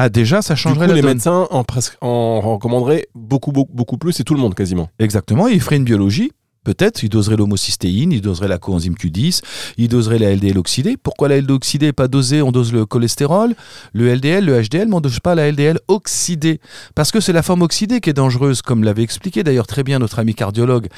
Ah 0.00 0.08
déjà, 0.08 0.42
ça 0.42 0.54
changerait 0.54 0.86
du 0.86 0.90
coup, 0.90 0.90
la 0.90 0.94
les 0.94 1.02
donne. 1.02 1.10
médecins 1.10 1.48
en, 1.50 1.64
en 2.02 2.40
recommanderaient 2.40 3.08
beaucoup, 3.16 3.50
beaucoup, 3.50 3.72
beaucoup 3.74 3.98
plus 3.98 4.20
et 4.20 4.22
tout 4.22 4.34
le 4.34 4.40
monde 4.40 4.54
quasiment. 4.54 4.90
Exactement, 5.00 5.48
ils 5.48 5.60
feraient 5.60 5.76
une 5.76 5.84
biologie. 5.84 6.30
Peut-être, 6.64 7.02
ils 7.02 7.08
doseraient 7.08 7.36
l'homocystéine, 7.36 8.12
ils 8.12 8.20
doseraient 8.20 8.48
la 8.48 8.58
coenzyme 8.58 8.94
Q10, 8.94 9.42
ils 9.78 9.88
doseraient 9.88 10.18
la 10.18 10.34
LDL 10.34 10.58
oxydée. 10.58 10.96
Pourquoi 11.02 11.28
la 11.28 11.40
LDL 11.40 11.52
oxydée 11.52 11.86
n'est 11.86 11.92
pas 11.92 12.08
dosée? 12.08 12.42
On 12.42 12.52
dose 12.52 12.72
le 12.72 12.84
cholestérol, 12.86 13.54
le 13.92 14.14
LDL, 14.14 14.44
le 14.44 14.60
HDL, 14.62 14.88
mais 14.88 14.94
on 14.94 14.98
ne 14.98 15.02
dose 15.02 15.20
pas 15.20 15.34
la 15.34 15.50
LDL 15.50 15.78
oxydée. 15.88 16.60
Parce 16.94 17.10
que 17.10 17.20
c'est 17.20 17.32
la 17.32 17.42
forme 17.42 17.62
oxydée 17.62 18.00
qui 18.00 18.10
est 18.10 18.14
dangereuse, 18.14 18.62
comme 18.62 18.84
l'avait 18.84 19.02
expliqué 19.02 19.42
d'ailleurs 19.42 19.66
très 19.66 19.82
bien 19.82 19.98
notre 19.98 20.18
ami 20.18 20.34
cardiologue 20.34 20.88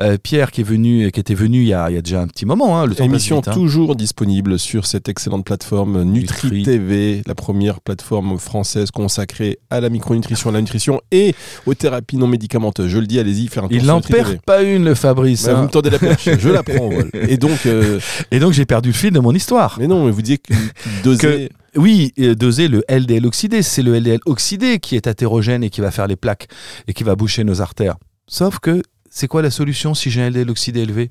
euh, 0.00 0.16
Pierre, 0.22 0.50
qui, 0.50 0.62
est 0.62 0.64
venu, 0.64 1.10
qui 1.10 1.20
était 1.20 1.34
venu 1.34 1.62
il 1.62 1.68
y, 1.68 1.74
a, 1.74 1.90
il 1.90 1.94
y 1.94 1.98
a 1.98 2.02
déjà 2.02 2.20
un 2.20 2.26
petit 2.26 2.46
moment. 2.46 2.78
Hein, 2.78 2.86
le 2.86 3.00
Émission 3.02 3.36
vite, 3.36 3.48
hein. 3.48 3.52
toujours 3.52 3.96
disponible 3.96 4.58
sur 4.58 4.86
cette 4.86 5.08
excellente 5.08 5.44
plateforme 5.44 6.02
Nutri, 6.02 6.50
Nutri 6.50 6.62
TV, 6.62 7.22
la 7.26 7.34
première 7.34 7.80
plateforme 7.80 8.38
française 8.38 8.90
consacrée 8.90 9.58
à 9.70 9.80
la 9.80 9.88
micronutrition, 9.88 10.50
à 10.50 10.52
la 10.52 10.60
nutrition 10.60 11.00
et 11.10 11.34
aux 11.66 11.74
thérapies 11.74 12.16
non 12.16 12.26
médicamenteuses. 12.26 12.88
Je 12.88 12.98
le 12.98 13.06
dis, 13.06 13.18
allez-y, 13.18 13.48
faire 13.48 13.64
un 13.64 13.68
tour 13.68 13.76
Il 13.76 13.86
n'en 13.86 14.00
perd 14.00 14.40
pas 14.42 14.62
une, 14.62 14.84
le 14.84 14.94
Fabrice. 15.08 15.46
Bah, 15.46 15.54
vous 15.54 15.62
me 15.64 15.68
tendez 15.68 15.90
la 15.90 15.98
perche, 15.98 16.28
je 16.38 16.48
la 16.48 16.62
prends. 16.62 16.90
Voilà. 16.90 17.08
Et 17.14 17.36
donc, 17.36 17.66
euh... 17.66 17.98
et 18.30 18.38
donc 18.38 18.52
j'ai 18.52 18.66
perdu 18.66 18.90
le 18.90 18.94
fil 18.94 19.10
de 19.10 19.20
mon 19.20 19.32
histoire. 19.32 19.76
Mais 19.78 19.86
non, 19.86 20.04
mais 20.04 20.10
vous 20.10 20.22
dites 20.22 20.42
que 20.46 20.54
doser. 21.02 21.48
Que, 21.74 21.80
oui, 21.80 22.12
doser 22.36 22.68
le 22.68 22.84
LDL 22.88 23.26
oxydé, 23.26 23.62
c'est 23.62 23.82
le 23.82 23.98
LDL 23.98 24.20
oxydé 24.26 24.78
qui 24.80 24.96
est 24.96 25.06
hétérogène 25.06 25.64
et 25.64 25.70
qui 25.70 25.80
va 25.80 25.90
faire 25.90 26.06
les 26.06 26.16
plaques 26.16 26.48
et 26.86 26.92
qui 26.92 27.04
va 27.04 27.14
boucher 27.14 27.44
nos 27.44 27.60
artères. 27.60 27.96
Sauf 28.26 28.58
que 28.58 28.82
c'est 29.10 29.28
quoi 29.28 29.42
la 29.42 29.50
solution 29.50 29.94
si 29.94 30.10
j'ai 30.10 30.22
un 30.22 30.30
LDL 30.30 30.50
oxydé 30.50 30.80
élevé? 30.80 31.10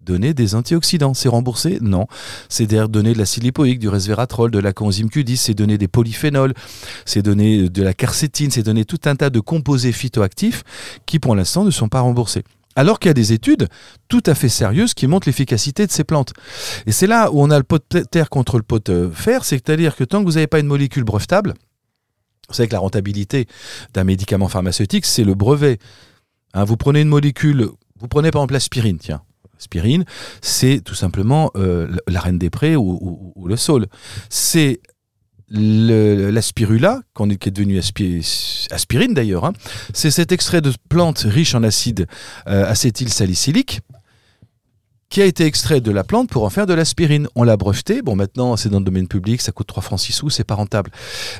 Donner 0.00 0.34
des 0.34 0.54
antioxydants, 0.54 1.14
c'est 1.14 1.28
remboursé? 1.28 1.78
Non. 1.80 2.06
C'est 2.48 2.66
donner 2.66 3.12
de 3.12 3.18
l'acide 3.18 3.42
lipoïque, 3.42 3.80
du 3.80 3.88
resveratrol, 3.88 4.52
de 4.52 4.60
la 4.60 4.72
coenzyme 4.72 5.08
Q10, 5.08 5.36
c'est 5.36 5.54
donner 5.54 5.78
des 5.78 5.88
polyphénols, 5.88 6.54
c'est 7.04 7.22
donner 7.22 7.68
de 7.68 7.82
la 7.82 7.92
quercétine, 7.92 8.52
c'est 8.52 8.62
donner 8.62 8.84
tout 8.84 9.00
un 9.06 9.16
tas 9.16 9.30
de 9.30 9.40
composés 9.40 9.90
phytoactifs 9.90 10.62
qui 11.06 11.18
pour 11.18 11.34
l'instant 11.34 11.64
ne 11.64 11.72
sont 11.72 11.88
pas 11.88 12.00
remboursés. 12.00 12.44
Alors 12.76 13.00
qu'il 13.00 13.08
y 13.08 13.10
a 13.10 13.14
des 13.14 13.32
études 13.32 13.68
tout 14.08 14.22
à 14.26 14.34
fait 14.34 14.50
sérieuses 14.50 14.94
qui 14.94 15.06
montrent 15.06 15.26
l'efficacité 15.26 15.86
de 15.86 15.90
ces 15.90 16.04
plantes. 16.04 16.34
Et 16.86 16.92
c'est 16.92 17.06
là 17.06 17.32
où 17.32 17.42
on 17.42 17.50
a 17.50 17.56
le 17.56 17.64
pot 17.64 17.82
de 17.90 18.00
terre 18.00 18.30
contre 18.30 18.58
le 18.58 18.62
pot 18.62 18.84
de 18.86 19.10
fer, 19.12 19.44
c'est-à-dire 19.44 19.96
que 19.96 20.04
tant 20.04 20.20
que 20.20 20.26
vous 20.26 20.34
n'avez 20.34 20.46
pas 20.46 20.60
une 20.60 20.66
molécule 20.66 21.02
brevetable, 21.02 21.54
vous 22.48 22.54
savez 22.54 22.68
que 22.68 22.74
la 22.74 22.80
rentabilité 22.80 23.46
d'un 23.94 24.04
médicament 24.04 24.48
pharmaceutique, 24.48 25.06
c'est 25.06 25.24
le 25.24 25.34
brevet. 25.34 25.78
Hein, 26.54 26.64
vous 26.64 26.76
prenez 26.76 27.00
une 27.00 27.08
molécule, 27.08 27.68
vous 27.98 28.08
prenez 28.08 28.30
par 28.30 28.42
exemple 28.42 28.54
l'aspirine, 28.54 28.98
tiens. 28.98 29.22
L'aspirine, 29.54 30.04
c'est 30.42 30.82
tout 30.84 30.94
simplement 30.94 31.50
euh, 31.56 31.88
la 32.06 32.20
reine 32.20 32.38
des 32.38 32.50
prés 32.50 32.76
ou, 32.76 33.32
ou, 33.34 33.48
le 33.48 33.56
saule. 33.56 33.86
C'est 34.28 34.80
le- 35.48 36.30
la 36.30 36.42
spirula, 36.42 37.00
qu'on 37.14 37.30
est- 37.30 37.36
qui 37.36 37.48
est 37.48 37.52
devenue 37.52 37.78
aspi- 37.78 38.66
aspirine 38.70 39.14
d'ailleurs, 39.14 39.44
hein, 39.44 39.52
c'est 39.94 40.10
cet 40.10 40.32
extrait 40.32 40.60
de 40.60 40.72
plante 40.88 41.20
riche 41.28 41.54
en 41.54 41.62
acide 41.62 42.06
euh, 42.48 42.66
acétylsalicylique 42.68 43.80
qui 45.08 45.22
a 45.22 45.24
été 45.24 45.44
extrait 45.44 45.80
de 45.80 45.90
la 45.90 46.04
plante 46.04 46.28
pour 46.30 46.44
en 46.44 46.50
faire 46.50 46.66
de 46.66 46.74
l'aspirine. 46.74 47.28
On 47.34 47.44
l'a 47.44 47.56
breveté, 47.56 48.02
bon 48.02 48.16
maintenant 48.16 48.56
c'est 48.56 48.68
dans 48.68 48.78
le 48.78 48.84
domaine 48.84 49.08
public, 49.08 49.40
ça 49.40 49.52
coûte 49.52 49.66
3 49.66 49.82
francs 49.82 50.00
6 50.00 50.12
sous, 50.12 50.30
c'est 50.30 50.44
pas 50.44 50.54
rentable. 50.54 50.90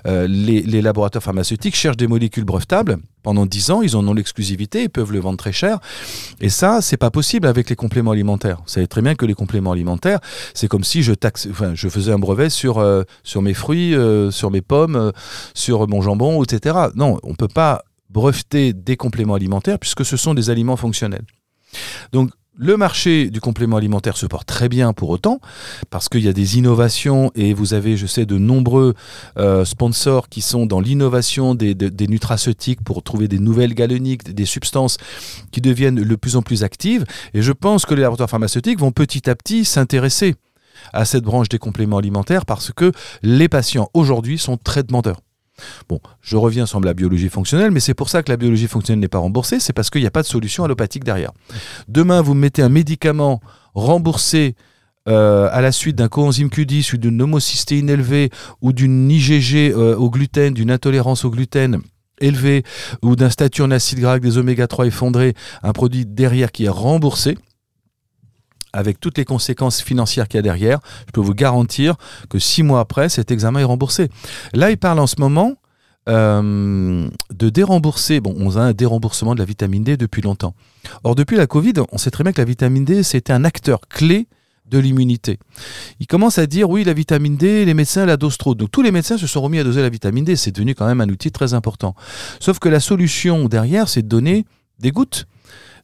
Euh, 0.06 0.26
les, 0.26 0.62
laboratoires 0.82 1.22
pharmaceutiques 1.22 1.74
cherchent 1.74 1.96
des 1.96 2.06
molécules 2.06 2.44
brevetables. 2.44 2.98
Pendant 3.22 3.44
10 3.44 3.70
ans, 3.72 3.82
ils 3.82 3.96
en 3.96 4.06
ont 4.06 4.14
l'exclusivité, 4.14 4.84
ils 4.84 4.90
peuvent 4.90 5.10
le 5.10 5.18
vendre 5.18 5.36
très 5.36 5.50
cher. 5.50 5.80
Et 6.40 6.48
ça, 6.48 6.80
c'est 6.80 6.96
pas 6.96 7.10
possible 7.10 7.48
avec 7.48 7.68
les 7.68 7.74
compléments 7.74 8.12
alimentaires. 8.12 8.58
Vous 8.64 8.70
savez 8.70 8.86
très 8.86 9.02
bien 9.02 9.16
que 9.16 9.26
les 9.26 9.34
compléments 9.34 9.72
alimentaires, 9.72 10.20
c'est 10.54 10.68
comme 10.68 10.84
si 10.84 11.02
je 11.02 11.12
taxe, 11.12 11.48
je 11.74 11.88
faisais 11.88 12.12
un 12.12 12.20
brevet 12.20 12.50
sur, 12.50 12.78
euh, 12.78 13.02
sur 13.24 13.42
mes 13.42 13.54
fruits, 13.54 13.96
euh, 13.96 14.30
sur 14.30 14.52
mes 14.52 14.60
pommes, 14.60 15.12
sur 15.54 15.88
mon 15.88 16.02
jambon, 16.02 16.44
etc. 16.44 16.76
Non, 16.94 17.18
on 17.24 17.34
peut 17.34 17.48
pas 17.48 17.82
breveter 18.10 18.72
des 18.72 18.96
compléments 18.96 19.34
alimentaires 19.34 19.78
puisque 19.78 20.04
ce 20.04 20.16
sont 20.16 20.34
des 20.34 20.50
aliments 20.50 20.76
fonctionnels. 20.76 21.24
Donc, 22.12 22.30
le 22.58 22.76
marché 22.76 23.30
du 23.30 23.40
complément 23.40 23.76
alimentaire 23.76 24.16
se 24.16 24.26
porte 24.26 24.46
très 24.46 24.68
bien 24.68 24.92
pour 24.92 25.10
autant, 25.10 25.40
parce 25.90 26.08
qu'il 26.08 26.22
y 26.22 26.28
a 26.28 26.32
des 26.32 26.56
innovations 26.58 27.30
et 27.34 27.52
vous 27.52 27.74
avez, 27.74 27.96
je 27.96 28.06
sais, 28.06 28.24
de 28.26 28.38
nombreux 28.38 28.94
euh, 29.38 29.64
sponsors 29.64 30.28
qui 30.28 30.40
sont 30.40 30.66
dans 30.66 30.80
l'innovation 30.80 31.54
des, 31.54 31.74
des- 31.74 31.90
des 31.90 32.06
nutraceutiques 32.06 32.82
pour 32.82 33.02
trouver 33.02 33.28
des 33.28 33.38
nouvelles 33.38 33.74
galoniques, 33.74 34.32
des 34.34 34.46
substances 34.46 34.96
qui 35.52 35.60
deviennent 35.60 35.96
de 35.96 36.16
plus 36.16 36.36
en 36.36 36.42
plus 36.42 36.64
actives. 36.64 37.04
Et 37.34 37.42
je 37.42 37.52
pense 37.52 37.84
que 37.84 37.94
les 37.94 38.02
laboratoires 38.02 38.30
pharmaceutiques 38.30 38.78
vont 38.78 38.92
petit 38.92 39.28
à 39.28 39.34
petit 39.34 39.64
s'intéresser 39.64 40.34
à 40.92 41.04
cette 41.04 41.24
branche 41.24 41.48
des 41.48 41.58
compléments 41.58 41.98
alimentaires 41.98 42.46
parce 42.46 42.72
que 42.72 42.92
les 43.22 43.48
patients 43.48 43.90
aujourd'hui 43.94 44.38
sont 44.38 44.56
très 44.56 44.82
demandeurs. 44.82 45.20
Bon, 45.88 46.00
je 46.20 46.36
reviens 46.36 46.66
sur 46.66 46.80
la 46.80 46.94
biologie 46.94 47.28
fonctionnelle, 47.28 47.70
mais 47.70 47.80
c'est 47.80 47.94
pour 47.94 48.08
ça 48.08 48.22
que 48.22 48.30
la 48.30 48.36
biologie 48.36 48.68
fonctionnelle 48.68 49.00
n'est 49.00 49.08
pas 49.08 49.18
remboursée, 49.18 49.60
c'est 49.60 49.72
parce 49.72 49.90
qu'il 49.90 50.00
n'y 50.00 50.06
a 50.06 50.10
pas 50.10 50.22
de 50.22 50.26
solution 50.26 50.64
allopathique 50.64 51.04
derrière. 51.04 51.32
Demain, 51.88 52.20
vous 52.20 52.34
mettez 52.34 52.62
un 52.62 52.68
médicament 52.68 53.40
remboursé 53.74 54.54
euh, 55.08 55.48
à 55.52 55.60
la 55.60 55.72
suite 55.72 55.96
d'un 55.96 56.08
coenzyme 56.08 56.48
Q10 56.48 56.94
ou 56.94 56.96
d'une 56.98 57.22
homocystéine 57.22 57.88
élevée 57.88 58.30
ou 58.60 58.72
d'une 58.72 59.10
IgG 59.10 59.72
euh, 59.72 59.96
au 59.96 60.10
gluten, 60.10 60.52
d'une 60.52 60.70
intolérance 60.70 61.24
au 61.24 61.30
gluten 61.30 61.80
élevée 62.20 62.64
ou 63.02 63.14
d'un 63.14 63.30
statut 63.30 63.62
en 63.62 63.70
acide 63.70 64.00
gras 64.00 64.18
des 64.18 64.38
oméga 64.38 64.66
3 64.66 64.86
effondrés, 64.86 65.34
un 65.62 65.72
produit 65.72 66.06
derrière 66.06 66.50
qui 66.50 66.64
est 66.64 66.70
remboursé 66.70 67.36
avec 68.76 69.00
toutes 69.00 69.18
les 69.18 69.24
conséquences 69.24 69.80
financières 69.80 70.28
qu'il 70.28 70.38
y 70.38 70.40
a 70.40 70.42
derrière, 70.42 70.80
je 71.06 71.12
peux 71.12 71.20
vous 71.20 71.34
garantir 71.34 71.96
que 72.28 72.38
six 72.38 72.62
mois 72.62 72.80
après, 72.80 73.08
cet 73.08 73.30
examen 73.30 73.60
est 73.60 73.64
remboursé. 73.64 74.08
Là, 74.52 74.70
il 74.70 74.76
parle 74.76 74.98
en 74.98 75.06
ce 75.06 75.16
moment 75.18 75.54
euh, 76.08 77.08
de 77.34 77.48
dérembourser. 77.48 78.20
Bon, 78.20 78.34
on 78.38 78.56
a 78.56 78.60
un 78.60 78.72
déremboursement 78.72 79.34
de 79.34 79.40
la 79.40 79.44
vitamine 79.44 79.82
D 79.82 79.96
depuis 79.96 80.22
longtemps. 80.22 80.54
Or, 81.04 81.14
depuis 81.14 81.36
la 81.36 81.46
Covid, 81.46 81.72
on 81.90 81.98
sait 81.98 82.10
très 82.10 82.22
bien 82.22 82.32
que 82.32 82.40
la 82.40 82.44
vitamine 82.44 82.84
D, 82.84 83.02
c'était 83.02 83.32
un 83.32 83.44
acteur 83.44 83.80
clé 83.88 84.28
de 84.70 84.78
l'immunité. 84.78 85.38
Il 86.00 86.06
commence 86.06 86.38
à 86.38 86.46
dire 86.46 86.68
oui, 86.68 86.84
la 86.84 86.92
vitamine 86.92 87.36
D, 87.36 87.64
les 87.64 87.74
médecins 87.74 88.04
la 88.04 88.16
dosent 88.16 88.36
trop. 88.36 88.54
Donc 88.54 88.70
tous 88.70 88.82
les 88.82 88.90
médecins 88.90 89.16
se 89.16 89.26
sont 89.26 89.40
remis 89.40 89.58
à 89.58 89.64
doser 89.64 89.80
la 89.80 89.88
vitamine 89.88 90.24
D. 90.24 90.36
C'est 90.36 90.50
devenu 90.50 90.74
quand 90.74 90.86
même 90.86 91.00
un 91.00 91.08
outil 91.08 91.30
très 91.30 91.54
important. 91.54 91.94
Sauf 92.40 92.58
que 92.58 92.68
la 92.68 92.80
solution 92.80 93.48
derrière, 93.48 93.88
c'est 93.88 94.02
de 94.02 94.08
donner 94.08 94.44
des 94.80 94.90
gouttes 94.90 95.26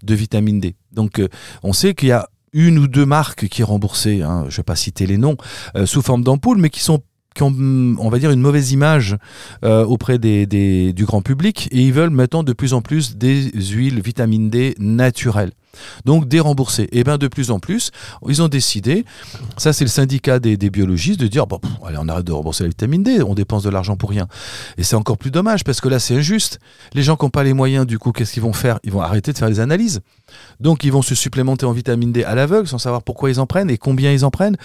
de 0.02 0.14
vitamine 0.14 0.60
D. 0.60 0.74
Donc 0.92 1.20
euh, 1.20 1.28
on 1.62 1.72
sait 1.72 1.94
qu'il 1.94 2.08
y 2.08 2.12
a 2.12 2.28
une 2.52 2.78
ou 2.78 2.86
deux 2.86 3.06
marques 3.06 3.48
qui 3.48 3.62
est 3.62 3.64
remboursée, 3.64 4.22
hein, 4.22 4.42
je 4.48 4.54
ne 4.54 4.56
vais 4.58 4.62
pas 4.62 4.76
citer 4.76 5.06
les 5.06 5.16
noms, 5.18 5.36
euh, 5.76 5.86
sous 5.86 6.02
forme 6.02 6.22
d'ampoules, 6.24 6.58
mais 6.58 6.70
qui 6.70 6.80
sont 6.80 7.02
qui 7.34 7.42
ont, 7.42 7.54
on 7.98 8.10
va 8.10 8.18
dire, 8.18 8.30
une 8.30 8.42
mauvaise 8.42 8.72
image 8.72 9.16
euh, 9.64 9.86
auprès 9.86 10.18
des- 10.18 10.92
du 10.92 11.06
grand 11.06 11.22
public 11.22 11.66
et 11.72 11.80
ils 11.80 11.92
veulent 11.92 12.10
maintenant 12.10 12.42
de 12.42 12.52
plus 12.52 12.74
en 12.74 12.82
plus 12.82 13.16
des 13.16 13.50
huiles 13.54 14.02
vitamine 14.02 14.50
D 14.50 14.74
naturelles. 14.78 15.52
Donc 16.04 16.28
déremboursées. 16.28 16.88
Et 16.92 17.04
bien 17.04 17.18
de 17.18 17.28
plus 17.28 17.50
en 17.50 17.58
plus, 17.58 17.90
ils 18.28 18.42
ont 18.42 18.48
décidé, 18.48 19.04
ça 19.56 19.72
c'est 19.72 19.84
le 19.84 19.90
syndicat 19.90 20.38
des, 20.38 20.56
biologistes, 20.70 21.20
de 21.20 21.26
dire, 21.26 21.46
bon, 21.46 21.60
allez, 21.86 21.98
on 22.00 22.08
arrête 22.08 22.24
de 22.24 22.32
rembourser 22.32 22.64
la 22.64 22.68
vitamine 22.68 23.02
D, 23.02 23.22
on 23.22 23.34
dépense 23.34 23.62
de 23.62 23.70
l'argent 23.70 23.96
pour 23.96 24.10
rien. 24.10 24.26
Et 24.78 24.82
c'est 24.82 24.96
encore 24.96 25.18
plus 25.18 25.30
dommage 25.30 25.64
parce 25.64 25.80
que 25.80 25.88
là 25.88 25.98
c'est 25.98 26.16
injuste. 26.16 26.58
Les 26.94 27.02
gens 27.02 27.16
qui 27.16 27.24
n'ont 27.24 27.30
pas 27.30 27.44
les 27.44 27.52
moyens, 27.52 27.86
du 27.86 27.98
coup, 27.98 28.12
qu'est-ce 28.12 28.32
qu'ils 28.32 28.42
vont 28.42 28.52
faire? 28.52 28.78
Ils 28.84 28.92
vont 28.92 29.00
arrêter 29.00 29.32
de 29.32 29.38
faire 29.38 29.48
les 29.48 29.60
analyses. 29.60 30.00
Donc 30.60 30.84
ils 30.84 30.92
vont 30.92 31.02
se 31.02 31.14
supplémenter 31.14 31.66
en 31.66 31.72
vitamine 31.72 32.12
D 32.12 32.24
à 32.24 32.34
l'aveugle 32.34 32.68
sans 32.68 32.78
savoir 32.78 33.02
pourquoi 33.02 33.30
ils 33.30 33.40
en 33.40 33.46
prennent 33.46 33.70
et 33.70 33.78
combien 33.78 34.12
ils 34.12 34.24
en 34.24 34.30
prennent. 34.30 34.56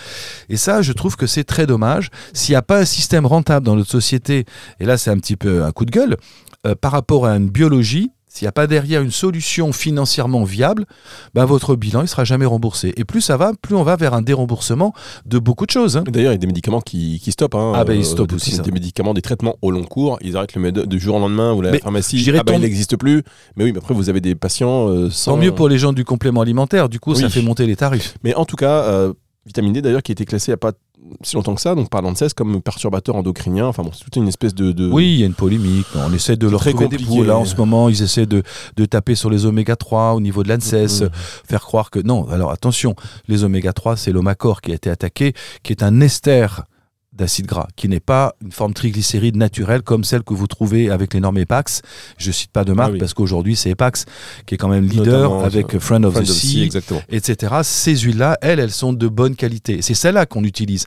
Et 0.49 0.57
ça, 0.57 0.81
je 0.81 0.93
trouve 0.93 1.15
que 1.15 1.27
c'est 1.27 1.43
très 1.43 1.65
dommage. 1.65 2.09
S'il 2.33 2.53
n'y 2.53 2.57
a 2.57 2.61
pas 2.61 2.79
un 2.79 2.85
système 2.85 3.25
rentable 3.25 3.65
dans 3.65 3.75
notre 3.75 3.91
société, 3.91 4.45
et 4.79 4.85
là 4.85 4.97
c'est 4.97 5.11
un 5.11 5.17
petit 5.17 5.35
peu 5.35 5.63
un 5.63 5.71
coup 5.71 5.85
de 5.85 5.91
gueule, 5.91 6.17
euh, 6.65 6.75
par 6.75 6.91
rapport 6.91 7.25
à 7.25 7.35
une 7.35 7.49
biologie, 7.49 8.11
s'il 8.37 8.45
n'y 8.45 8.49
a 8.49 8.53
pas 8.53 8.67
derrière 8.67 9.01
une 9.01 9.11
solution 9.11 9.71
financièrement 9.73 10.43
viable, 10.43 10.85
ben 11.33 11.45
votre 11.45 11.75
bilan 11.75 12.01
il 12.01 12.07
sera 12.07 12.23
jamais 12.23 12.45
remboursé. 12.45 12.93
Et 12.97 13.03
plus 13.05 13.21
ça 13.21 13.37
va, 13.37 13.51
plus 13.61 13.75
on 13.75 13.83
va 13.83 13.95
vers 13.95 14.13
un 14.13 14.21
déremboursement 14.21 14.93
de 15.25 15.39
beaucoup 15.39 15.65
de 15.65 15.71
choses. 15.71 15.97
hein. 15.97 16.03
D'ailleurs, 16.07 16.31
il 16.31 16.35
y 16.35 16.37
a 16.37 16.39
des 16.39 16.47
médicaments 16.47 16.81
qui, 16.81 17.19
qui 17.19 17.31
stoppent. 17.31 17.55
hein. 17.55 17.73
Ah 17.75 17.83
ben, 17.83 17.93
ils 17.93 18.01
Euh, 18.01 18.03
stoppent 18.03 18.29
des- 18.29 18.35
aussi, 18.35 18.51
ça. 18.51 18.61
Des 18.61 18.71
médicaments, 18.71 19.13
des 19.13 19.21
traitements 19.21 19.55
au 19.61 19.71
long 19.71 19.83
cours. 19.83 20.17
Ils 20.21 20.37
arrêtent 20.37 20.55
le 20.55 20.71
du 20.71 20.99
jour 20.99 21.15
au 21.15 21.19
lendemain 21.19 21.53
ou 21.53 21.61
la 21.61 21.71
Mais 21.71 21.79
pharmacie. 21.79 22.23
ah 22.37 22.43
ben, 22.43 22.53
il 22.55 22.61
n'existe 22.61 22.95
plus. 22.97 23.23
Mais 23.55 23.63
oui, 23.63 23.71
mais 23.71 23.79
après, 23.79 23.93
vous 23.93 24.09
avez 24.09 24.21
des 24.21 24.35
patients 24.35 24.87
euh, 24.89 25.09
sans. 25.09 25.31
Tant 25.31 25.37
mieux 25.37 25.51
pour 25.53 25.69
les 25.69 25.77
gens 25.77 25.93
du 25.93 26.05
complément 26.05 26.41
alimentaire, 26.41 26.89
du 26.89 26.99
coup 26.99 27.15
ça 27.15 27.29
fait 27.29 27.41
monter 27.41 27.65
les 27.65 27.75
tarifs. 27.75 28.15
Mais 28.23 28.35
en 28.35 28.45
tout 28.45 28.55
cas, 28.55 28.83
euh, 28.83 29.13
vitamine 29.47 29.73
D 29.73 29.81
d'ailleurs 29.81 30.03
qui 30.03 30.11
a 30.11 30.13
été 30.13 30.25
classée 30.25 30.51
il 30.51 30.53
n'y 30.53 30.55
a 30.55 30.57
pas 30.57 30.73
si 31.23 31.35
longtemps 31.35 31.55
que 31.55 31.61
ça, 31.61 31.73
donc 31.73 31.89
par 31.89 32.01
l'ANSES 32.01 32.33
comme 32.35 32.61
perturbateur 32.61 33.15
endocrinien. 33.15 33.65
Enfin 33.67 33.81
bon, 33.83 33.91
c'est 33.93 34.03
toute 34.03 34.15
une 34.17 34.27
espèce 34.27 34.53
de. 34.53 34.71
de- 34.71 34.89
Oui, 34.91 35.13
il 35.13 35.19
y 35.19 35.23
a 35.23 35.25
une 35.25 35.33
polémique. 35.35 35.85
On 35.95 36.11
essaie 36.13 36.35
de 36.35 36.47
leur 36.47 36.59
trouver 36.59 36.87
des 36.89 36.97
bouts. 36.97 37.23
Là, 37.23 37.37
en 37.37 37.45
ce 37.45 37.55
moment, 37.55 37.87
ils 37.87 38.01
essaient 38.01 38.25
de, 38.25 38.43
de 38.75 38.85
taper 38.85 39.15
sur 39.15 39.29
les 39.29 39.45
oméga 39.45 39.75
3 39.75 40.13
au 40.13 40.19
niveau 40.19 40.43
de 40.43 40.49
l'ANSES, 40.49 41.03
Mhm. 41.03 41.09
faire 41.47 41.61
croire 41.61 41.91
que... 41.91 41.99
Non, 41.99 42.27
alors 42.29 42.51
attention, 42.51 42.95
les 43.27 43.43
oméga 43.43 43.73
3, 43.73 43.95
c'est 43.95 44.11
l'omacor 44.11 44.59
qui 44.61 44.71
a 44.71 44.75
été 44.75 44.89
attaqué, 44.89 45.33
qui 45.63 45.71
est 45.71 45.81
un 45.83 46.01
ester 46.01 46.47
d'acide 47.17 47.45
gras, 47.45 47.67
qui 47.75 47.89
n'est 47.89 47.99
pas 47.99 48.35
une 48.43 48.51
forme 48.51 48.73
triglycéride 48.73 49.35
naturelle 49.35 49.81
comme 49.81 50.03
celle 50.03 50.23
que 50.23 50.33
vous 50.33 50.47
trouvez 50.47 50.89
avec 50.89 51.13
les 51.13 51.19
normes 51.19 51.37
EPAX. 51.39 51.81
Je 52.17 52.31
cite 52.31 52.51
pas 52.51 52.63
de 52.63 52.73
marque 52.73 52.89
Ah 52.89 52.93
oui. 52.93 52.99
parce 52.99 53.13
qu'aujourd'hui, 53.13 53.55
c'est 53.55 53.71
EPAX 53.71 54.05
qui 54.45 54.55
est 54.55 54.57
quand 54.57 54.69
même 54.69 54.85
leader 54.85 55.29
Notamment, 55.31 55.43
avec 55.43 55.71
ça. 55.71 55.79
Friend 55.79 56.05
of 56.05 56.13
Friend 56.13 56.25
the 56.27 56.29
of 56.29 56.35
Sea, 56.35 56.69
Sea, 56.71 56.95
etc. 57.09 57.55
Ces 57.63 57.97
huiles-là, 57.97 58.37
elles, 58.41 58.59
elles 58.59 58.71
sont 58.71 58.93
de 58.93 59.07
bonne 59.07 59.35
qualité. 59.35 59.81
C'est 59.81 59.93
celles-là 59.93 60.25
qu'on 60.25 60.43
utilise. 60.43 60.85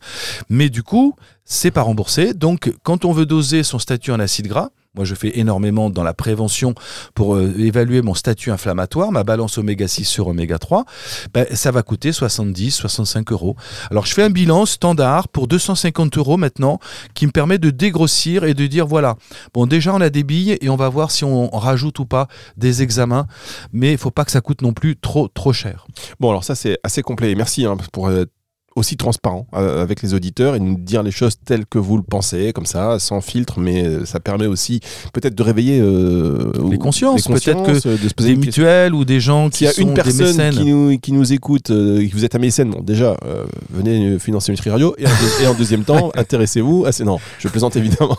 Mais 0.49 0.69
du 0.71 0.83
coup, 0.83 1.15
c'est 1.45 1.71
pas 1.71 1.83
remboursé. 1.83 2.33
Donc, 2.35 2.73
quand 2.83 3.05
on 3.05 3.13
veut 3.13 3.27
doser 3.27 3.63
son 3.63 3.79
statut 3.79 4.13
en 4.13 4.21
acide 4.21 4.47
gras, 4.47 4.71
moi 4.95 5.05
je 5.05 5.15
fais 5.15 5.39
énormément 5.39 5.91
dans 5.91 6.03
la 6.03 6.15
prévention 6.15 6.75
pour 7.15 7.37
euh, 7.37 7.55
évaluer 7.59 8.03
mon 8.03 8.15
statut 8.15 8.51
inflammatoire, 8.51 9.13
ma 9.13 9.25
balance 9.25 9.59
oméga 9.59 9.87
6 9.87 10.05
sur 10.05 10.27
oméga 10.27 10.59
3, 10.59 10.85
ben, 11.33 11.47
ça 11.55 11.71
va 11.71 11.83
coûter 11.83 12.13
70, 12.13 12.73
65 12.73 13.33
euros. 13.33 13.57
Alors 13.91 14.07
je 14.07 14.15
fais 14.15 14.23
un 14.23 14.31
bilan 14.31 14.67
standard 14.67 15.29
pour 15.29 15.47
250 15.49 16.19
euros 16.19 16.37
maintenant 16.37 16.79
qui 17.15 17.27
me 17.27 17.33
permet 17.33 17.59
de 17.59 17.71
dégrossir 17.71 18.45
et 18.45 18.55
de 18.55 18.67
dire 18.67 18.87
voilà, 18.87 19.17
bon 19.55 19.67
déjà 19.67 19.95
on 19.95 20.01
a 20.01 20.11
des 20.11 20.25
billes 20.25 20.59
et 20.61 20.69
on 20.69 20.77
va 20.77 20.89
voir 20.89 21.11
si 21.11 21.25
on 21.25 21.49
rajoute 21.51 21.99
ou 21.99 22.07
pas 22.07 22.29
des 22.57 22.83
examens, 22.83 23.27
mais 23.73 23.93
il 23.93 23.99
faut 23.99 24.11
pas 24.11 24.25
que 24.25 24.31
ça 24.31 24.41
coûte 24.41 24.63
non 24.63 24.73
plus 24.73 24.97
trop 24.97 25.29
trop 25.29 25.53
cher. 25.53 25.87
Bon, 26.19 26.31
alors 26.31 26.45
ça, 26.45 26.55
c'est 26.55 26.79
assez 26.85 27.03
complet. 27.03 27.35
Merci 27.35 27.65
hein, 27.65 27.77
pour 27.93 28.11
être 28.11 28.31
aussi 28.77 28.97
transparent 28.97 29.47
euh, 29.55 29.83
avec 29.83 30.01
les 30.01 30.15
auditeurs 30.15 30.55
et 30.55 30.61
nous 30.61 30.77
dire 30.79 31.03
les 31.03 31.11
choses 31.11 31.35
telles 31.45 31.67
que 31.67 31.79
vous 31.79 31.97
le 31.97 32.03
pensez, 32.05 32.53
comme 32.53 32.67
ça, 32.67 32.99
sans 33.01 33.21
filtre, 33.21 33.59
mais 33.59 33.85
euh, 33.85 34.05
ça 34.05 34.21
permet 34.21 34.47
aussi 34.47 34.81
peut-être 35.13 35.35
de 35.35 35.43
réveiller 35.43 35.81
euh, 35.81 36.53
Les 36.71 36.79
consciences, 36.79 37.29
les 37.29 37.35
peut-être 37.35 37.57
consciences, 37.57 37.87
euh, 37.87 37.99
de 38.01 38.09
se 38.09 38.15
poser 38.15 38.35
Des 38.37 38.37
mutuelles 38.47 38.95
ou 38.95 39.05
des 39.05 39.19
gens 39.21 39.51
qui 39.51 39.65
y 39.65 39.67
a 39.67 39.73
sont 39.73 39.83
une 39.83 39.89
des 39.89 39.95
personne 39.95 40.51
qui 40.51 40.65
nous, 40.65 40.99
qui 40.99 41.13
nous 41.13 41.33
écoute, 41.33 41.71
euh, 41.71 42.07
que 42.07 42.13
vous 42.13 42.25
êtes 42.25 42.35
un 42.37 42.39
mécène, 42.39 42.71
bon, 42.71 42.81
déjà, 42.81 43.17
euh, 43.27 43.45
venez 43.71 44.19
financer 44.21 44.53
Nutri 44.53 44.71
Radio. 44.71 44.95
Et 44.99 45.07
en, 45.07 45.11
deux- 45.11 45.45
et 45.45 45.47
en 45.49 45.55
deuxième 45.55 45.83
temps, 45.85 46.13
intéressez-vous 46.17 46.85
à 46.87 46.93
ces. 46.93 47.03
Non, 47.05 47.19
je 47.41 47.49
plaisante 47.49 47.75
évidemment. 47.77 48.17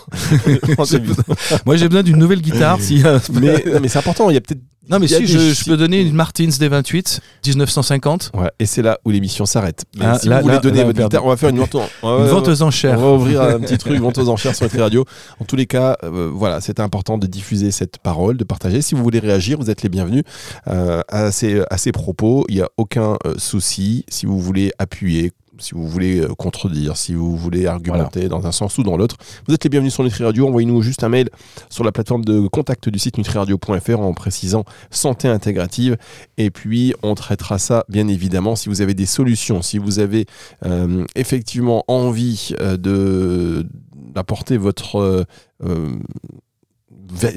Moi 1.66 1.78
j'ai 1.78 1.88
besoin 1.88 2.04
d'une 2.04 2.18
nouvelle 2.18 2.42
guitare. 2.42 2.80
si, 2.82 3.04
mais 3.34 3.64
non, 3.66 3.80
mais 3.82 3.88
c'est 3.88 4.00
important, 4.00 4.30
il 4.30 4.34
y 4.34 4.38
a 4.38 4.42
peut-être. 4.42 4.62
Non 4.92 5.00
mais 5.00 5.08
si 5.08 5.20
des- 5.20 5.28
je, 5.28 5.40
je 5.54 5.66
peux 5.66 5.78
donner 5.78 6.02
une 6.02 6.14
Martins 6.14 6.44
D28 6.50 7.20
1950, 7.48 8.32
Ouais, 8.36 8.50
et 8.60 8.66
c'est 8.66 8.82
là 8.82 9.00
où 9.06 9.10
l'émission 9.10 9.46
s'arrête. 9.46 9.84
Ah, 10.00 10.18
si 10.20 10.28
là- 10.28 10.38
vous 10.38 10.44
voulez 10.44 10.56
là- 10.56 10.60
donner 10.62 10.78
là, 10.80 10.86
votre 10.86 11.02
guitare, 11.02 11.26
on 11.26 11.30
va 11.30 11.38
faire 11.38 11.50
une 11.50 11.58
vente, 11.60 11.76
on 12.04 12.20
une 12.24 12.30
vente 12.30 12.48
aux 12.48 12.64
On 12.64 12.68
enchères. 12.68 13.00
va 13.00 13.08
ouvrir 13.12 13.42
un 13.42 13.60
petit 13.60 13.78
truc, 13.80 14.00
vente 14.00 14.18
aux 14.18 14.30
enchères 14.30 14.56
sur 14.56 14.66
Nutri 14.66 14.80
Radio. 14.82 15.06
En 15.40 15.46
tous 15.46 15.56
les 15.56 15.66
cas, 15.66 15.98
euh, 16.04 16.30
voilà, 16.34 16.62
c'était 16.62 16.82
important 16.82 17.18
de 17.18 17.28
diffuser 17.28 17.72
cette 17.72 17.98
parole, 17.98 18.38
de 18.38 18.44
partager. 18.44 18.82
Si 18.82 18.96
vous 18.96 19.04
voulez 19.04 19.20
réagir, 19.20 19.58
vous 19.60 19.70
êtes 19.70 19.82
les 19.84 19.90
bienvenus 19.90 20.24
euh, 20.68 21.02
à, 21.10 21.32
ces, 21.32 21.62
à 21.70 21.78
ces 21.78 21.92
propos. 21.92 22.46
Il 22.50 22.56
n'y 22.56 22.62
a 22.62 22.70
aucun 22.78 23.18
euh, 23.26 23.36
souci. 23.38 24.06
Si 24.10 24.26
vous 24.26 24.40
voulez 24.40 24.72
appuyer 24.80 25.32
si 25.62 25.74
vous 25.74 25.88
voulez 25.88 26.20
euh, 26.20 26.30
contredire, 26.36 26.98
si 26.98 27.14
vous 27.14 27.38
voulez 27.38 27.68
argumenter 27.68 28.28
dans 28.28 28.46
un 28.48 28.52
sens 28.52 28.78
ou 28.78 28.84
dans 28.84 28.98
l'autre, 28.98 29.18
vous 29.48 29.54
êtes 29.54 29.64
les 29.64 29.70
bienvenus 29.70 29.94
sur 29.94 30.04
Nutri 30.04 30.24
Radio. 30.24 30.48
Envoyez-nous 30.48 30.82
juste 30.82 31.04
un 31.04 31.10
mail 31.10 31.30
sur 31.70 31.84
la 31.84 31.92
plateforme 31.92 32.26
de 32.26 32.48
contact 32.48 32.90
du 32.90 33.00
site 33.00 33.18
nutriradio.fr 33.18 34.00
en 34.00 34.14
précisant 34.14 34.66
santé 34.90 35.28
intégrative. 35.28 35.98
Et 36.38 36.52
puis, 36.52 36.94
on 37.04 37.16
traitera 37.16 37.60
ça, 37.60 37.86
bien 37.90 38.08
évidemment, 38.08 38.56
si 38.56 38.70
vous 38.70 38.82
avez 38.82 38.94
des 38.94 39.06
solutions, 39.06 39.62
si 39.62 39.78
vous 39.78 40.00
avez 40.00 40.26
euh, 40.66 41.06
effectivement 41.16 41.84
envie 41.88 42.54
euh, 42.60 42.78
de 42.78 43.68
d'apporter 44.14 44.58
votre 44.58 45.26
euh, 45.64 45.96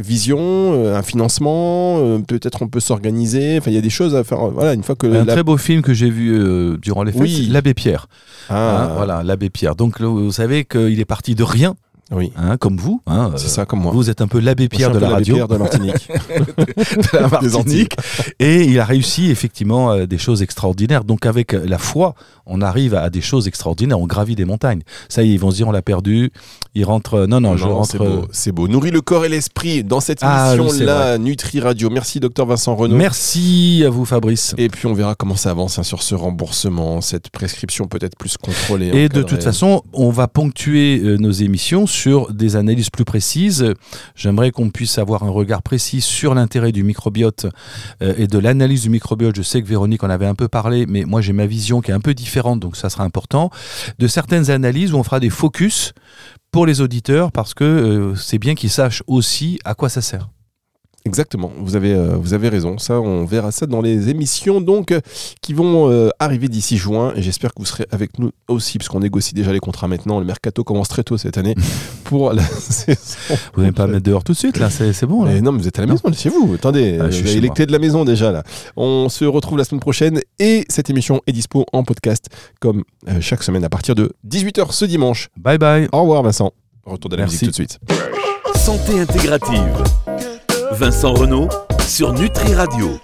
vision, 0.00 0.38
euh, 0.40 0.96
un 0.96 1.02
financement, 1.02 1.98
euh, 1.98 2.18
peut-être 2.18 2.62
on 2.62 2.68
peut 2.68 2.80
s'organiser. 2.80 3.58
Enfin, 3.58 3.70
il 3.70 3.74
y 3.74 3.78
a 3.78 3.82
des 3.82 3.90
choses 3.90 4.14
à 4.14 4.24
faire. 4.24 4.38
Voilà, 4.50 4.74
une 4.74 4.82
fois 4.82 4.94
que 4.94 5.06
Un 5.06 5.24
la- 5.24 5.32
très 5.32 5.42
beau 5.42 5.56
film 5.56 5.82
que 5.82 5.92
j'ai 5.94 6.10
vu 6.10 6.32
euh, 6.32 6.76
durant 6.80 7.02
les 7.02 7.12
fêtes, 7.12 7.20
Oui. 7.22 7.48
L'Abbé 7.50 7.74
Pierre. 7.74 8.06
Ah, 8.48 8.84
Hein, 8.84 8.92
voilà, 8.96 9.22
L'Abbé 9.22 9.50
Pierre. 9.50 9.74
Donc 9.76 10.00
là, 10.00 10.06
vous 10.06 10.32
savez 10.32 10.64
qu'il 10.64 11.00
est 11.00 11.04
parti 11.04 11.34
de 11.34 11.42
rien, 11.42 11.74
oui, 12.12 12.32
hein, 12.36 12.56
comme 12.58 12.76
vous. 12.76 13.00
hein, 13.06 13.32
c'est 13.36 13.46
euh, 13.46 13.48
ça 13.48 13.64
comme 13.66 13.80
moi. 13.80 13.92
Vous 13.92 14.10
êtes 14.10 14.20
un 14.20 14.26
peu 14.28 14.38
l'abbé 14.40 14.68
Pierre 14.68 14.90
de 14.92 14.98
la 14.98 15.08
radio, 15.08 15.34
Pierre 15.36 15.48
de 15.48 15.56
Martinique. 15.56 16.08
de 16.36 17.16
la. 17.18 17.28
Martinique, 17.28 17.96
et 18.38 18.64
il 18.64 18.78
a 18.78 18.84
réussi 18.84 19.30
effectivement 19.30 19.92
euh, 19.92 20.06
des 20.06 20.18
choses 20.18 20.42
extraordinaires. 20.42 21.04
Donc 21.04 21.26
avec 21.26 21.52
la 21.52 21.78
foi, 21.78 22.14
on 22.46 22.60
arrive 22.60 22.94
à 22.94 23.08
des 23.10 23.20
choses 23.22 23.48
extraordinaires. 23.48 23.98
On 23.98 24.06
gravit 24.06 24.34
des 24.36 24.44
montagnes. 24.44 24.82
Ça 25.08 25.22
y 25.22 25.30
est, 25.30 25.34
ils 25.34 25.40
vont 25.40 25.50
se 25.50 25.56
dire 25.56 25.68
on 25.68 25.72
l'a 25.72 25.82
perdu. 25.82 26.30
Il 26.74 26.84
rentre. 26.84 27.14
euh, 27.14 27.26
Non, 27.26 27.40
non, 27.40 27.56
je 27.56 27.64
rentre. 27.64 27.90
c'est 27.90 27.98
beau, 27.98 28.26
c'est 28.32 28.52
beau. 28.52 28.68
Nourrit 28.68 28.90
le 28.90 29.00
corps 29.00 29.24
et 29.24 29.28
l'esprit 29.28 29.82
dans 29.84 30.00
cette 30.00 30.18
Ah, 30.22 30.50
oui, 30.52 30.56
c'est 30.56 30.62
émission-là, 30.62 31.18
Nutri 31.18 31.60
Radio. 31.60 31.88
Merci, 31.90 32.20
docteur 32.20 32.46
Vincent 32.46 32.74
Renaud. 32.74 32.96
Merci 32.96 33.82
à 33.86 33.90
vous, 33.90 34.04
Fabrice. 34.04 34.54
Et 34.58 34.68
puis 34.68 34.86
on 34.86 34.92
verra 34.94 35.14
comment 35.14 35.36
ça 35.36 35.50
avance 35.50 35.78
hein, 35.78 35.82
sur 35.84 36.02
ce 36.02 36.14
remboursement, 36.14 37.00
cette 37.00 37.30
prescription 37.30 37.86
peut-être 37.86 38.16
plus 38.18 38.36
contrôlée. 38.36 38.90
Et 38.92 39.08
de 39.08 39.22
toute 39.22 39.42
façon, 39.42 39.82
on 39.92 40.10
va 40.10 40.28
ponctuer 40.28 41.00
nos 41.18 41.30
émissions 41.32 41.86
sur 41.94 42.33
des 42.33 42.57
analyses 42.57 42.90
plus 42.90 43.04
précises. 43.04 43.72
J'aimerais 44.16 44.50
qu'on 44.50 44.70
puisse 44.70 44.98
avoir 44.98 45.22
un 45.22 45.30
regard 45.30 45.62
précis 45.62 46.00
sur 46.00 46.35
l'intérêt 46.35 46.72
du 46.72 46.83
microbiote 46.83 47.46
euh, 48.02 48.14
et 48.18 48.26
de 48.26 48.38
l'analyse 48.38 48.83
du 48.83 48.90
microbiote. 48.90 49.37
Je 49.37 49.42
sais 49.42 49.62
que 49.62 49.68
Véronique 49.68 50.02
en 50.02 50.11
avait 50.11 50.26
un 50.26 50.35
peu 50.35 50.48
parlé, 50.48 50.87
mais 50.87 51.04
moi 51.04 51.20
j'ai 51.20 51.33
ma 51.33 51.46
vision 51.46 51.80
qui 51.80 51.92
est 51.92 51.94
un 51.94 52.00
peu 52.00 52.14
différente, 52.14 52.61
donc 52.61 52.76
ça 52.76 52.90
sera 52.90 53.04
important. 53.04 53.50
De 53.98 54.09
certaines 54.09 54.50
analyses 54.50 54.92
où 54.92 54.96
on 54.96 55.04
fera 55.04 55.20
des 55.20 55.30
focus 55.30 55.92
pour 56.50 56.66
les 56.66 56.80
auditeurs 56.80 57.33
parce 57.33 57.54
que 57.54 57.64
euh, 57.64 58.14
c'est 58.16 58.38
bien 58.38 58.54
qu'ils 58.54 58.70
sachent 58.70 59.02
aussi 59.07 59.59
à 59.64 59.74
quoi 59.74 59.88
ça 59.88 60.02
sert. 60.02 60.28
Exactement, 61.06 61.52
vous 61.58 61.76
avez, 61.76 61.92
euh, 61.92 62.16
vous 62.16 62.32
avez 62.32 62.48
raison. 62.48 62.78
Ça, 62.78 62.98
on 62.98 63.26
verra 63.26 63.52
ça 63.52 63.66
dans 63.66 63.82
les 63.82 64.08
émissions 64.08 64.62
donc 64.62 64.90
euh, 64.90 65.00
qui 65.42 65.52
vont 65.52 65.90
euh, 65.90 66.08
arriver 66.18 66.48
d'ici 66.48 66.78
juin. 66.78 67.12
Et 67.14 67.20
j'espère 67.20 67.50
que 67.52 67.58
vous 67.60 67.66
serez 67.66 67.84
avec 67.90 68.18
nous 68.18 68.30
aussi, 68.48 68.78
puisqu'on 68.78 69.00
négocie 69.00 69.34
déjà 69.34 69.52
les 69.52 69.60
contrats 69.60 69.86
maintenant. 69.86 70.18
Le 70.18 70.24
mercato 70.24 70.64
commence 70.64 70.88
très 70.88 71.02
tôt 71.04 71.18
cette 71.18 71.36
année 71.36 71.54
pour 72.04 72.32
la 72.32 72.42
saison. 72.42 73.36
Vous 73.52 73.60
n'allez 73.60 73.72
pas 73.72 73.86
me 73.86 73.92
mettre 73.92 74.04
dehors 74.04 74.24
tout 74.24 74.32
de 74.32 74.38
suite, 74.38 74.56
là, 74.58 74.70
c'est 74.70 74.94
c'est 74.94 75.04
bon. 75.04 75.24
Là. 75.24 75.38
Non, 75.42 75.52
mais 75.52 75.58
vous 75.58 75.68
êtes 75.68 75.78
à 75.78 75.82
la 75.84 75.88
maison, 75.92 76.10
chez 76.14 76.30
vous. 76.30 76.54
Attendez, 76.54 76.98
Ah, 76.98 77.10
je 77.10 77.16
suis 77.16 77.22
vous 77.22 77.28
avez 77.28 77.34
chez 77.34 77.40
les 77.42 77.50
clés 77.50 77.66
de 77.66 77.72
la 77.72 77.78
maison 77.78 78.06
déjà 78.06 78.32
là. 78.32 78.42
On 78.76 79.10
se 79.10 79.26
retrouve 79.26 79.58
la 79.58 79.64
semaine 79.64 79.80
prochaine 79.80 80.20
et 80.38 80.64
cette 80.70 80.88
émission 80.88 81.20
est 81.26 81.32
dispo 81.32 81.66
en 81.74 81.84
podcast 81.84 82.28
comme 82.60 82.82
euh, 83.08 83.20
chaque 83.20 83.42
semaine 83.42 83.64
à 83.64 83.68
partir 83.68 83.94
de 83.94 84.10
18h 84.26 84.72
ce 84.72 84.86
dimanche. 84.86 85.28
Bye 85.36 85.58
bye. 85.58 85.86
Au 85.92 86.00
revoir 86.00 86.22
Vincent. 86.22 86.52
Retour 86.86 87.10
de 87.10 87.16
la 87.16 87.24
Merci. 87.24 87.44
musique 87.44 87.54
tout 87.54 87.62
de 87.62 87.68
suite. 87.68 87.78
Santé 88.56 88.98
intégrative. 88.98 89.84
Vincent 90.74 91.14
Renault 91.14 91.48
sur 91.87 92.12
Nutri 92.12 92.52
Radio. 92.54 92.98